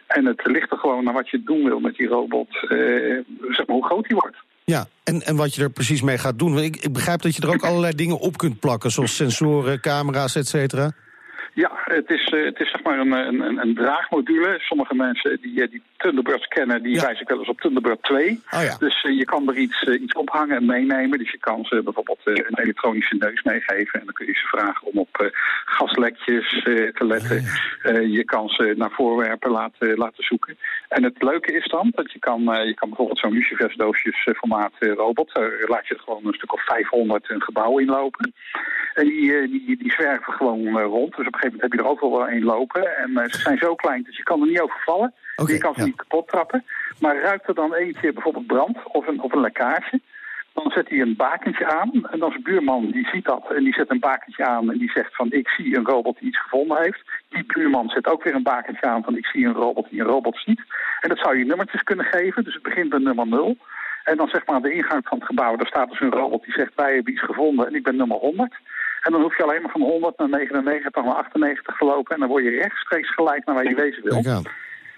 En 0.06 0.24
het 0.24 0.46
ligt 0.46 0.70
er 0.70 0.78
gewoon 0.78 1.04
naar 1.04 1.14
wat 1.14 1.28
je 1.28 1.42
doen 1.42 1.64
wil 1.64 1.80
met 1.80 1.96
die 1.96 2.06
robot, 2.08 2.48
zeg 3.48 3.66
maar 3.66 3.76
hoe 3.76 3.84
groot 3.84 4.06
die 4.06 4.16
wordt. 4.16 4.36
Ja, 4.64 4.86
en, 5.04 5.22
en 5.22 5.36
wat 5.36 5.54
je 5.54 5.62
er 5.62 5.70
precies 5.70 6.02
mee 6.02 6.18
gaat 6.18 6.38
doen. 6.38 6.58
Ik, 6.58 6.76
ik 6.76 6.92
begrijp 6.92 7.22
dat 7.22 7.36
je 7.36 7.42
er 7.42 7.54
ook 7.54 7.64
allerlei 7.68 7.94
dingen 7.94 8.18
op 8.18 8.36
kunt 8.36 8.60
plakken... 8.60 8.90
zoals 8.90 9.16
sensoren, 9.16 9.80
camera's, 9.80 10.36
et 10.36 10.48
cetera. 10.48 10.92
Ja, 11.56 11.70
het 11.84 12.10
is, 12.10 12.32
uh, 12.32 12.44
het 12.44 12.60
is 12.60 12.70
zeg 12.70 12.82
maar 12.82 12.98
een, 12.98 13.12
een, 13.12 13.58
een 13.58 13.74
draagmodule. 13.74 14.58
Sommige 14.58 14.94
mensen 14.94 15.38
die, 15.40 15.68
die 15.68 15.82
Thunderbird 15.96 16.48
kennen, 16.48 16.82
die 16.82 16.94
ja. 16.94 17.02
wijzen 17.02 17.22
ik 17.22 17.28
wel 17.28 17.38
eens 17.38 17.48
op 17.48 17.60
Thunderbird 17.60 18.02
2. 18.02 18.42
Oh 18.50 18.62
ja. 18.62 18.76
Dus 18.78 19.04
uh, 19.04 19.18
je 19.18 19.24
kan 19.24 19.48
er 19.48 19.56
iets, 19.56 19.82
uh, 19.82 20.02
iets 20.02 20.12
ophangen 20.12 20.56
en 20.56 20.66
meenemen. 20.66 21.18
Dus 21.18 21.30
je 21.30 21.38
kan 21.38 21.64
ze 21.64 21.82
bijvoorbeeld 21.84 22.20
een 22.24 22.58
elektronische 22.58 23.16
neus 23.18 23.42
meegeven. 23.42 24.00
En 24.00 24.04
dan 24.04 24.14
kun 24.14 24.26
je 24.26 24.32
ze 24.32 24.46
vragen 24.46 24.86
om 24.86 24.98
op 24.98 25.32
gaslekjes 25.64 26.62
te 26.62 27.04
letten. 27.06 27.44
Oh 27.84 28.12
je 28.12 28.24
kan 28.24 28.48
ze 28.48 28.74
naar 28.76 28.90
voorwerpen 28.90 29.50
laten, 29.50 29.96
laten 29.96 30.24
zoeken. 30.24 30.58
En 30.88 31.02
het 31.02 31.22
leuke 31.22 31.52
is 31.52 31.66
dan 31.68 31.92
dat 31.94 32.12
je 32.12 32.18
kan, 32.18 32.40
je 32.42 32.74
kan 32.74 32.88
bijvoorbeeld 32.88 33.18
zo'n 33.18 33.32
lucifersdoosjes 33.32 34.28
formaat 34.36 34.72
robot. 34.78 35.30
Daar 35.34 35.64
laat 35.66 35.86
je 35.86 35.94
er 35.94 36.00
gewoon 36.00 36.26
een 36.26 36.34
stuk 36.34 36.52
of 36.52 36.64
500 36.64 37.30
een 37.30 37.42
gebouw 37.42 37.78
inlopen. 37.78 38.34
En 38.96 39.04
die, 39.04 39.48
die, 39.48 39.76
die 39.76 39.92
zwerven 39.92 40.32
gewoon 40.32 40.80
rond. 40.80 41.16
Dus 41.16 41.26
op 41.26 41.34
een 41.34 41.40
gegeven 41.40 41.52
moment 41.52 41.62
heb 41.62 41.72
je 41.72 41.78
er 41.78 41.88
ook 41.88 42.00
wel 42.00 42.28
één 42.28 42.44
lopen. 42.44 42.96
En 42.96 43.10
uh, 43.10 43.24
ze 43.24 43.38
zijn 43.38 43.58
zo 43.58 43.74
klein, 43.74 44.02
dus 44.02 44.16
je 44.16 44.22
kan 44.22 44.40
er 44.40 44.46
niet 44.46 44.60
over 44.60 44.80
vallen. 44.84 45.14
Okay, 45.36 45.54
je 45.54 45.60
kan 45.60 45.74
ze 45.74 45.80
ja. 45.80 45.86
niet 45.86 45.96
kapot 45.96 46.28
trappen. 46.28 46.64
Maar 47.00 47.20
ruikt 47.20 47.48
er 47.48 47.54
dan 47.54 47.74
eentje 47.74 48.12
bijvoorbeeld 48.12 48.46
brand 48.46 48.78
of 48.84 49.06
een, 49.06 49.20
of 49.20 49.32
een 49.32 49.40
lekkage... 49.40 50.00
dan 50.52 50.70
zet 50.70 50.88
hij 50.88 51.00
een 51.00 51.16
bakentje 51.16 51.66
aan. 51.66 51.90
En 52.10 52.18
dan 52.18 52.30
zijn 52.30 52.42
buurman 52.42 52.90
die 52.90 53.08
ziet 53.08 53.24
dat 53.24 53.52
en 53.52 53.64
die 53.64 53.74
zet 53.74 53.90
een 53.90 53.98
bakentje 53.98 54.44
aan... 54.44 54.70
en 54.70 54.78
die 54.78 54.90
zegt 54.90 55.16
van 55.16 55.32
ik 55.32 55.48
zie 55.48 55.76
een 55.76 55.86
robot 55.86 56.18
die 56.18 56.28
iets 56.28 56.40
gevonden 56.40 56.82
heeft. 56.82 57.02
Die 57.28 57.44
buurman 57.46 57.88
zet 57.88 58.06
ook 58.06 58.22
weer 58.22 58.34
een 58.34 58.42
bakentje 58.42 58.86
aan 58.86 59.02
van 59.02 59.16
ik 59.16 59.26
zie 59.26 59.46
een 59.46 59.54
robot 59.54 59.90
die 59.90 60.00
een 60.00 60.06
robot 60.06 60.38
ziet. 60.44 60.62
En 61.00 61.08
dat 61.08 61.18
zou 61.18 61.38
je 61.38 61.44
nummertjes 61.44 61.82
kunnen 61.82 62.06
geven. 62.06 62.44
Dus 62.44 62.54
het 62.54 62.62
begint 62.62 62.88
bij 62.88 62.98
nummer 62.98 63.26
0. 63.26 63.56
En 64.04 64.16
dan 64.16 64.28
zeg 64.28 64.46
maar 64.46 64.56
aan 64.56 64.62
de 64.62 64.72
ingang 64.72 65.08
van 65.08 65.18
het 65.18 65.26
gebouw... 65.26 65.56
daar 65.56 65.66
staat 65.66 65.90
dus 65.90 66.00
een 66.00 66.10
robot 66.10 66.44
die 66.44 66.54
zegt 66.54 66.74
wij 66.74 66.94
hebben 66.94 67.12
iets 67.12 67.24
gevonden 67.24 67.66
en 67.66 67.74
ik 67.74 67.82
ben 67.82 67.96
nummer 67.96 68.16
100... 68.16 68.54
En 69.02 69.12
dan 69.12 69.20
hoef 69.20 69.36
je 69.36 69.42
alleen 69.42 69.62
maar 69.62 69.70
van 69.70 69.80
100 69.80 70.18
naar 70.18 70.28
99 70.28 71.04
naar 71.04 71.14
98 71.14 71.76
gelopen. 71.76 72.14
En 72.14 72.20
dan 72.20 72.28
word 72.28 72.44
je 72.44 72.50
rechtstreeks 72.50 73.14
gelijk 73.14 73.44
naar 73.44 73.54
waar 73.54 73.68
je 73.68 73.74
wezen 73.74 74.02
wil. 74.02 74.44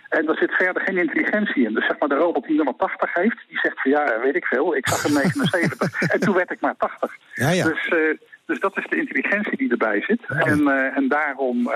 En 0.09 0.27
daar 0.27 0.37
zit 0.37 0.53
verder 0.53 0.83
geen 0.83 0.97
intelligentie 0.97 1.67
in. 1.67 1.75
Dus 1.75 1.87
zeg 1.87 1.99
maar 1.99 2.09
de 2.09 2.15
robot 2.15 2.47
die 2.47 2.57
nummer 2.57 2.77
80 2.77 3.15
heeft, 3.15 3.39
die 3.49 3.59
zegt 3.59 3.81
van 3.81 3.91
ja, 3.91 4.21
weet 4.23 4.37
ik 4.37 4.45
veel. 4.45 4.77
Ik 4.77 4.89
zag 4.89 5.05
een 5.05 5.13
79. 5.23 6.03
en 6.13 6.21
toen 6.21 6.35
werd 6.35 6.51
ik 6.51 6.61
maar 6.61 6.77
80. 6.79 7.17
Ja, 7.35 7.51
ja. 7.51 7.65
Dus, 7.65 7.87
uh, 7.87 8.17
dus 8.47 8.61
dat 8.61 8.77
is 8.77 8.87
de 8.89 8.97
intelligentie 8.97 9.57
die 9.57 9.71
erbij 9.71 10.03
zit. 10.03 10.21
Ja. 10.29 10.39
En, 10.39 10.61
uh, 10.61 10.97
en 10.97 11.09
daarom... 11.09 11.67
Uh, 11.67 11.75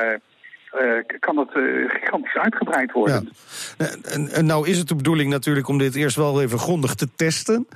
uh, 0.81 1.19
kan 1.21 1.35
dat 1.35 1.51
gigantisch 1.87 2.35
uitgebreid 2.37 2.93
worden. 2.93 3.29
En, 4.03 4.29
en 4.29 4.47
nou 4.47 4.69
is 4.69 4.79
het 4.79 4.89
de 4.89 4.95
bedoeling 4.95 5.31
natuurlijk 5.31 5.69
om 5.69 5.79
dit 5.79 5.95
eerst 5.95 6.17
wel 6.17 6.43
even 6.43 6.59
grondig 6.59 6.95
te 6.95 7.09
testen. 7.17 7.67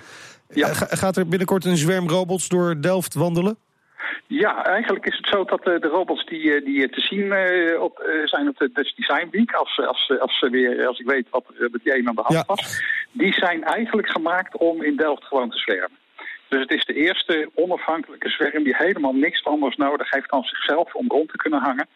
Ga, 0.49 0.87
gaat 0.91 1.17
er 1.17 1.29
binnenkort 1.29 1.65
een 1.65 1.77
zwerm 1.77 2.09
robots 2.09 2.49
door 2.49 2.81
Delft 2.81 3.15
wandelen? 3.15 3.57
Ja, 4.27 4.65
eigenlijk 4.65 5.07
is 5.07 5.17
het 5.17 5.29
zo 5.29 5.45
dat 5.45 5.67
uh, 5.67 5.81
de 5.81 5.89
robots 5.89 6.25
die, 6.25 6.62
die 6.62 6.89
te 6.89 7.01
zien 7.01 7.25
op, 7.81 8.09
zijn 8.25 8.49
op 8.49 8.59
de 8.59 8.71
Dutch 8.73 8.95
Design 8.95 9.29
Week, 9.31 9.53
als, 9.53 9.81
als, 9.87 10.12
als, 10.19 10.41
weer, 10.51 10.87
als 10.87 10.99
ik 10.99 11.07
weet 11.07 11.31
wat 11.31 11.45
er 11.59 11.69
met 11.71 11.83
die 11.85 11.99
een 11.99 12.09
aan 12.09 12.15
de 12.15 12.23
hand 12.23 12.35
ja. 12.35 12.45
was, 12.47 12.83
die 13.12 13.33
zijn 13.33 13.65
eigenlijk 13.65 14.09
gemaakt 14.09 14.57
om 14.57 14.83
in 14.83 14.97
Delft 14.97 15.25
gewoon 15.25 15.51
te 15.51 15.59
zwermen. 15.59 15.99
Dus 16.49 16.61
het 16.61 16.71
is 16.71 16.85
de 16.85 16.95
eerste 16.95 17.51
onafhankelijke 17.55 18.29
zwerm 18.29 18.62
die 18.62 18.77
helemaal 18.77 19.15
niks 19.15 19.45
anders 19.45 19.77
nodig 19.77 20.11
heeft 20.11 20.31
dan 20.31 20.43
zichzelf 20.43 20.95
om 20.95 21.09
rond 21.09 21.31
te 21.31 21.37
kunnen 21.37 21.61
hangen. 21.61 21.89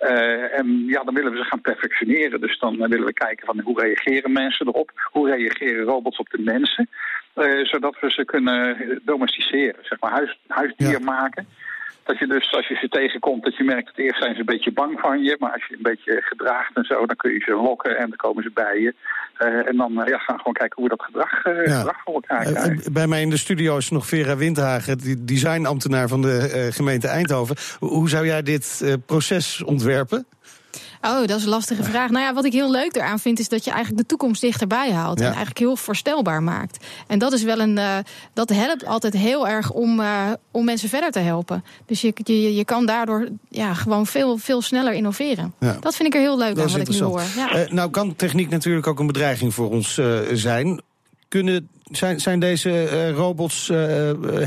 Uh, 0.00 0.58
en 0.58 0.84
ja, 0.86 1.04
dan 1.04 1.14
willen 1.14 1.32
we 1.32 1.38
ze 1.38 1.44
gaan 1.44 1.60
perfectioneren. 1.60 2.40
Dus 2.40 2.58
dan 2.58 2.74
uh, 2.74 2.88
willen 2.88 3.06
we 3.06 3.12
kijken 3.12 3.46
van 3.46 3.60
hoe 3.60 3.80
reageren 3.80 4.32
mensen 4.32 4.66
erop? 4.66 4.90
Hoe 5.12 5.30
reageren 5.30 5.84
robots 5.84 6.18
op 6.18 6.30
de 6.30 6.42
mensen? 6.42 6.88
Uh, 7.34 7.64
zodat 7.64 7.96
we 8.00 8.10
ze 8.10 8.24
kunnen 8.24 9.00
domesticeren, 9.04 9.76
zeg 9.82 10.00
maar 10.00 10.10
huis, 10.10 10.38
huisdier 10.46 10.90
ja. 10.90 10.98
maken. 10.98 11.46
Dat 12.06 12.18
je 12.18 12.26
dus, 12.26 12.52
als 12.52 12.68
je 12.68 12.74
ze 12.74 12.88
tegenkomt, 12.88 13.44
dat 13.44 13.56
je 13.56 13.64
merkt 13.64 13.86
dat 13.86 14.04
eerst 14.04 14.22
zijn 14.22 14.34
ze 14.34 14.40
een 14.40 14.54
beetje 14.54 14.72
bang 14.72 15.00
van 15.00 15.22
je. 15.22 15.36
Maar 15.38 15.52
als 15.52 15.66
je 15.66 15.74
een 15.74 15.90
beetje 15.92 16.22
gedraagt 16.22 16.76
en 16.76 16.84
zo, 16.84 17.06
dan 17.06 17.16
kun 17.16 17.32
je 17.32 17.40
ze 17.40 17.54
lokken 17.54 17.96
en 17.96 18.08
dan 18.08 18.16
komen 18.16 18.42
ze 18.42 18.50
bij 18.54 18.80
je. 18.80 18.94
Uh, 19.38 19.68
en 19.68 19.76
dan 19.76 19.92
uh, 19.92 20.06
ja, 20.06 20.18
gaan 20.18 20.34
we 20.34 20.42
gewoon 20.42 20.52
kijken 20.52 20.82
hoe 20.82 20.88
we 20.88 20.96
dat 20.96 21.06
gedrag, 21.06 21.46
uh, 21.46 21.66
ja. 21.66 21.78
gedrag 21.78 22.02
voor 22.04 22.14
elkaar 22.14 22.44
krijgen. 22.44 22.92
bij 22.92 23.06
mij 23.06 23.22
in 23.22 23.30
de 23.30 23.36
studio 23.36 23.76
is 23.76 23.90
nog 23.90 24.06
Vera 24.06 24.36
Windhagen, 24.36 24.98
die 24.98 25.24
designambtenaar 25.24 26.08
van 26.08 26.22
de 26.22 26.68
gemeente 26.72 27.08
Eindhoven. 27.08 27.56
Hoe 27.78 28.08
zou 28.08 28.26
jij 28.26 28.42
dit 28.42 28.98
proces 29.06 29.64
ontwerpen? 29.64 30.26
Oh, 31.06 31.26
dat 31.26 31.38
is 31.38 31.42
een 31.42 31.48
lastige 31.48 31.82
vraag. 31.90 32.10
Nou 32.10 32.24
ja, 32.24 32.34
wat 32.34 32.44
ik 32.44 32.52
heel 32.52 32.70
leuk 32.70 32.96
eraan 32.96 33.18
vind, 33.18 33.38
is 33.38 33.48
dat 33.48 33.64
je 33.64 33.70
eigenlijk 33.70 34.00
de 34.02 34.08
toekomst 34.08 34.40
dichterbij 34.40 34.92
haalt. 34.92 35.18
Ja. 35.18 35.24
En 35.24 35.30
eigenlijk 35.30 35.58
heel 35.58 35.76
voorstelbaar 35.76 36.42
maakt. 36.42 36.84
En 37.06 37.18
dat 37.18 37.32
is 37.32 37.42
wel 37.42 37.58
een. 37.58 37.76
Uh, 37.76 37.98
dat 38.32 38.48
helpt 38.48 38.86
altijd 38.86 39.12
heel 39.12 39.48
erg 39.48 39.70
om, 39.70 40.00
uh, 40.00 40.32
om 40.50 40.64
mensen 40.64 40.88
verder 40.88 41.10
te 41.10 41.18
helpen. 41.18 41.64
Dus 41.86 42.00
je, 42.00 42.12
je, 42.24 42.54
je 42.54 42.64
kan 42.64 42.86
daardoor 42.86 43.28
ja, 43.48 43.74
gewoon 43.74 44.06
veel, 44.06 44.36
veel 44.36 44.62
sneller 44.62 44.92
innoveren. 44.92 45.54
Ja. 45.60 45.76
Dat 45.80 45.96
vind 45.96 46.08
ik 46.08 46.14
er 46.14 46.20
heel 46.20 46.38
leuk 46.38 46.58
aan 46.58 46.68
wat 46.68 46.76
ik 46.76 46.88
nu 46.88 47.00
hoor. 47.00 47.22
Ja. 47.36 47.56
Uh, 47.56 47.70
nou 47.70 47.90
kan 47.90 48.16
techniek 48.16 48.48
natuurlijk 48.48 48.86
ook 48.86 48.98
een 48.98 49.06
bedreiging 49.06 49.54
voor 49.54 49.70
ons 49.70 50.00
zijn. 50.32 50.82
Kunnen, 51.28 51.68
zijn, 51.84 52.20
zijn 52.20 52.40
deze 52.40 53.10
robots 53.10 53.72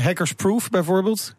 hackersproof 0.02 0.70
bijvoorbeeld? 0.70 1.34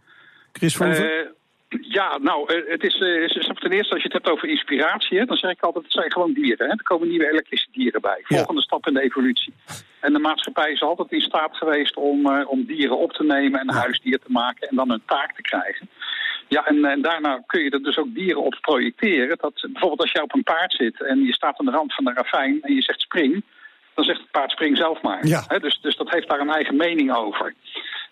Chris 0.51 0.75
Verhoeven? 0.75 1.34
Ja, 1.79 2.17
nou, 2.17 2.53
het 2.67 2.84
is, 2.84 2.95
is, 2.95 3.49
ten 3.60 3.71
eerste 3.71 3.93
als 3.93 4.03
je 4.03 4.10
het 4.12 4.13
hebt 4.13 4.29
over 4.29 4.49
inspiratie, 4.49 5.17
hè, 5.19 5.25
dan 5.25 5.38
zeg 5.38 5.51
ik 5.51 5.62
altijd, 5.62 5.84
het 5.84 5.93
zijn 5.93 6.12
gewoon 6.12 6.34
dieren. 6.34 6.67
Hè. 6.67 6.71
Er 6.71 6.84
komen 6.84 7.07
nieuwe 7.07 7.31
elektrische 7.31 7.67
dieren 7.71 8.01
bij. 8.01 8.19
Volgende 8.23 8.60
ja. 8.60 8.65
stap 8.65 8.88
in 8.88 8.93
de 8.93 9.01
evolutie. 9.01 9.53
En 9.99 10.13
de 10.13 10.19
maatschappij 10.19 10.71
is 10.71 10.81
altijd 10.81 11.12
in 11.12 11.21
staat 11.21 11.57
geweest 11.57 11.95
om, 11.95 12.27
uh, 12.27 12.49
om 12.49 12.65
dieren 12.65 12.97
op 12.97 13.12
te 13.12 13.23
nemen 13.23 13.60
en 13.60 13.73
ja. 13.73 13.79
huisdier 13.79 14.19
te 14.19 14.31
maken 14.31 14.67
en 14.67 14.75
dan 14.75 14.91
een 14.91 15.03
taak 15.05 15.36
te 15.36 15.41
krijgen. 15.41 15.89
Ja, 16.47 16.65
en, 16.65 16.86
en, 16.86 17.01
daarna 17.01 17.43
kun 17.45 17.63
je 17.63 17.69
er 17.69 17.84
dus 17.84 17.97
ook 17.97 18.13
dieren 18.13 18.43
op 18.43 18.57
projecteren. 18.62 19.38
Dat, 19.41 19.53
bijvoorbeeld 19.53 20.01
als 20.01 20.12
jij 20.12 20.21
op 20.21 20.34
een 20.34 20.43
paard 20.43 20.73
zit 20.73 21.03
en 21.03 21.23
je 21.23 21.34
staat 21.34 21.60
aan 21.60 21.65
de 21.65 21.71
rand 21.71 21.93
van 21.93 22.03
de 22.03 22.13
ravijn 22.13 22.62
en 22.62 22.73
je 22.73 22.81
zegt 22.81 23.01
spring, 23.01 23.43
dan 23.93 24.05
zegt 24.05 24.19
het 24.19 24.31
paard 24.31 24.51
spring 24.51 24.77
zelf 24.77 25.01
maar. 25.01 25.27
Ja. 25.27 25.43
Hè, 25.47 25.60
dus, 25.60 25.79
dus 25.81 25.95
dat 25.95 26.10
heeft 26.10 26.29
daar 26.29 26.39
een 26.39 26.53
eigen 26.53 26.75
mening 26.75 27.15
over. 27.15 27.53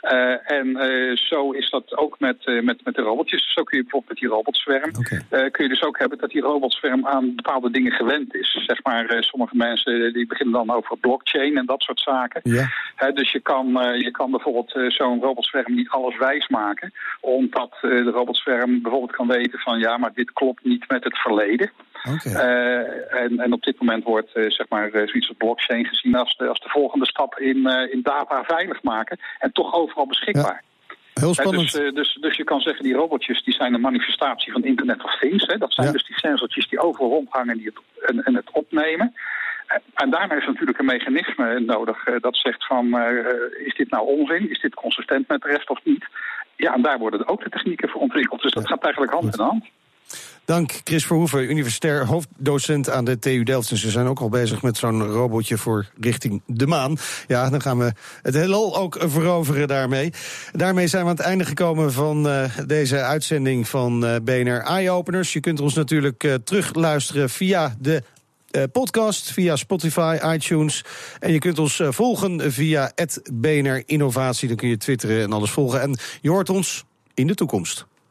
Uh, 0.01 0.51
en 0.51 0.67
uh, 0.67 1.15
zo 1.15 1.51
is 1.51 1.69
dat 1.69 1.97
ook 1.97 2.19
met, 2.19 2.45
uh, 2.45 2.61
met, 2.61 2.83
met 2.83 2.95
de 2.95 3.01
robotjes. 3.01 3.53
Zo 3.53 3.63
kun 3.63 3.77
je 3.77 3.83
bijvoorbeeld 3.83 4.11
met 4.11 4.21
die 4.21 4.29
robotzwerm... 4.29 4.91
Okay. 4.97 5.49
kun 5.51 5.63
je 5.63 5.69
dus 5.69 5.83
ook 5.83 5.99
hebben 5.99 6.17
dat 6.17 6.29
die 6.29 6.41
robotzwerm 6.41 7.07
aan 7.07 7.35
bepaalde 7.35 7.71
dingen 7.71 7.91
gewend 7.91 8.35
is. 8.35 8.63
Zeg 8.65 8.83
maar, 8.83 9.17
sommige 9.19 9.55
mensen 9.55 10.13
die 10.13 10.27
beginnen 10.27 10.65
dan 10.65 10.75
over 10.75 10.97
blockchain 10.97 11.57
en 11.57 11.65
dat 11.65 11.81
soort 11.81 11.99
zaken. 11.99 12.41
Dus 13.13 13.31
je 13.31 13.39
kan, 13.39 13.67
je 13.97 14.11
kan 14.11 14.31
bijvoorbeeld 14.31 14.93
zo'n 14.93 15.21
robotzwerm 15.21 15.75
niet 15.75 15.89
alles 15.89 16.17
wijs 16.17 16.47
maken. 16.47 16.93
Omdat 17.19 17.77
de 17.81 18.11
robotzwerm 18.13 18.81
bijvoorbeeld 18.81 19.15
kan 19.15 19.27
weten 19.27 19.59
van... 19.59 19.79
ja, 19.79 19.97
maar 19.97 20.13
dit 20.13 20.33
klopt 20.33 20.63
niet 20.63 20.87
met 20.87 21.03
het 21.03 21.17
verleden. 21.17 21.71
Okay. 22.03 22.33
en, 23.07 23.39
en 23.39 23.53
op 23.53 23.63
dit 23.63 23.79
moment 23.79 24.03
wordt 24.03 24.31
zeg 24.31 24.69
maar, 24.69 24.89
zoiets 24.91 25.27
als 25.27 25.37
blockchain 25.37 25.85
gezien 25.85 26.15
als 26.15 26.37
de, 26.37 26.47
als 26.47 26.59
de 26.59 26.69
volgende 26.69 27.05
stap 27.05 27.39
in, 27.39 27.67
in 27.91 27.99
data 28.03 28.43
veilig 28.43 28.83
maken. 28.83 29.19
En 29.39 29.51
toch 29.51 29.73
overal 29.73 30.07
beschikbaar. 30.07 30.63
Ja. 30.63 30.95
Heel 31.13 31.33
spannend. 31.33 31.71
Dus, 31.71 31.93
dus, 31.93 32.17
dus, 32.21 32.37
je 32.37 32.43
kan 32.43 32.59
zeggen, 32.59 32.83
die 32.83 32.93
robotjes 32.93 33.43
die 33.43 33.53
zijn 33.53 33.73
een 33.73 33.81
manifestatie 33.81 34.51
van 34.51 34.63
Internet 34.63 35.03
of 35.03 35.19
Things. 35.19 35.45
Hè. 35.45 35.57
Dat 35.57 35.73
zijn 35.73 35.87
ja. 35.87 35.93
dus 35.93 36.05
die 36.05 36.19
sensortjes 36.19 36.69
die 36.69 36.79
overal 36.79 37.09
rondhangen 37.09 37.57
die 37.57 37.65
het, 37.65 38.09
en, 38.09 38.23
en 38.23 38.35
het 38.35 38.51
opnemen. 38.51 39.13
En 39.93 40.09
daarna 40.09 40.35
is 40.35 40.45
natuurlijk 40.45 40.79
een 40.79 40.85
mechanisme 40.85 41.59
nodig 41.59 42.03
dat 42.19 42.37
zegt 42.37 42.65
van, 42.65 42.85
uh, 42.85 43.65
is 43.65 43.75
dit 43.75 43.89
nou 43.89 44.07
onzin? 44.07 44.49
Is 44.49 44.61
dit 44.61 44.73
consistent 44.73 45.27
met 45.27 45.41
de 45.41 45.47
rest 45.47 45.69
of 45.69 45.79
niet? 45.83 46.05
Ja, 46.55 46.73
en 46.73 46.81
daar 46.81 46.97
worden 46.97 47.27
ook 47.27 47.43
de 47.43 47.49
technieken 47.49 47.89
voor 47.89 48.01
ontwikkeld. 48.01 48.41
Dus 48.41 48.51
dat 48.51 48.67
gaat 48.67 48.83
eigenlijk 48.83 49.13
hand 49.13 49.37
in 49.37 49.43
hand. 49.43 49.65
Dank 50.49 50.81
Chris 50.83 51.05
Verhoeven, 51.05 51.49
universitair 51.49 52.05
hoofddocent 52.05 52.89
aan 52.89 53.05
de 53.05 53.19
TU 53.19 53.43
Delft. 53.43 53.71
En 53.71 53.77
ze 53.77 53.89
zijn 53.89 54.07
ook 54.07 54.19
al 54.19 54.29
bezig 54.29 54.61
met 54.61 54.77
zo'n 54.77 55.03
robotje 55.03 55.57
voor 55.57 55.85
richting 55.99 56.41
de 56.45 56.67
maan. 56.67 56.97
Ja, 57.27 57.49
dan 57.49 57.61
gaan 57.61 57.77
we 57.77 57.93
het 58.21 58.33
heelal 58.33 58.77
ook 58.77 58.97
veroveren 58.99 59.67
daarmee. 59.67 60.13
Daarmee 60.51 60.87
zijn 60.87 61.03
we 61.03 61.09
aan 61.09 61.15
het 61.15 61.25
einde 61.25 61.45
gekomen 61.45 61.93
van 61.93 62.27
uh, 62.27 62.43
deze 62.67 63.01
uitzending 63.01 63.67
van 63.67 64.05
uh, 64.05 64.15
BNR 64.23 64.61
Eye 64.61 64.91
Openers. 64.91 65.33
Je 65.33 65.39
kunt 65.39 65.59
ons 65.59 65.73
natuurlijk 65.73 66.23
uh, 66.23 66.33
terugluisteren 66.33 67.29
via 67.29 67.75
de 67.79 68.03
podcast, 68.71 69.31
via 69.31 69.55
Spotify, 69.55 70.17
iTunes. 70.33 70.83
En 71.19 71.31
je 71.31 71.39
kunt 71.39 71.59
ons 71.59 71.81
volgen 71.83 72.51
via 72.51 72.91
BNR 73.33 73.83
Innovatie. 73.85 74.47
Dan 74.47 74.57
kun 74.57 74.69
je 74.69 74.77
twitteren 74.77 75.21
en 75.21 75.31
alles 75.31 75.51
volgen. 75.51 75.81
En 75.81 75.97
je 76.21 76.29
hoort 76.29 76.49
ons 76.49 76.85
in 77.13 77.27
de 77.27 77.35
toekomst. 77.35 77.88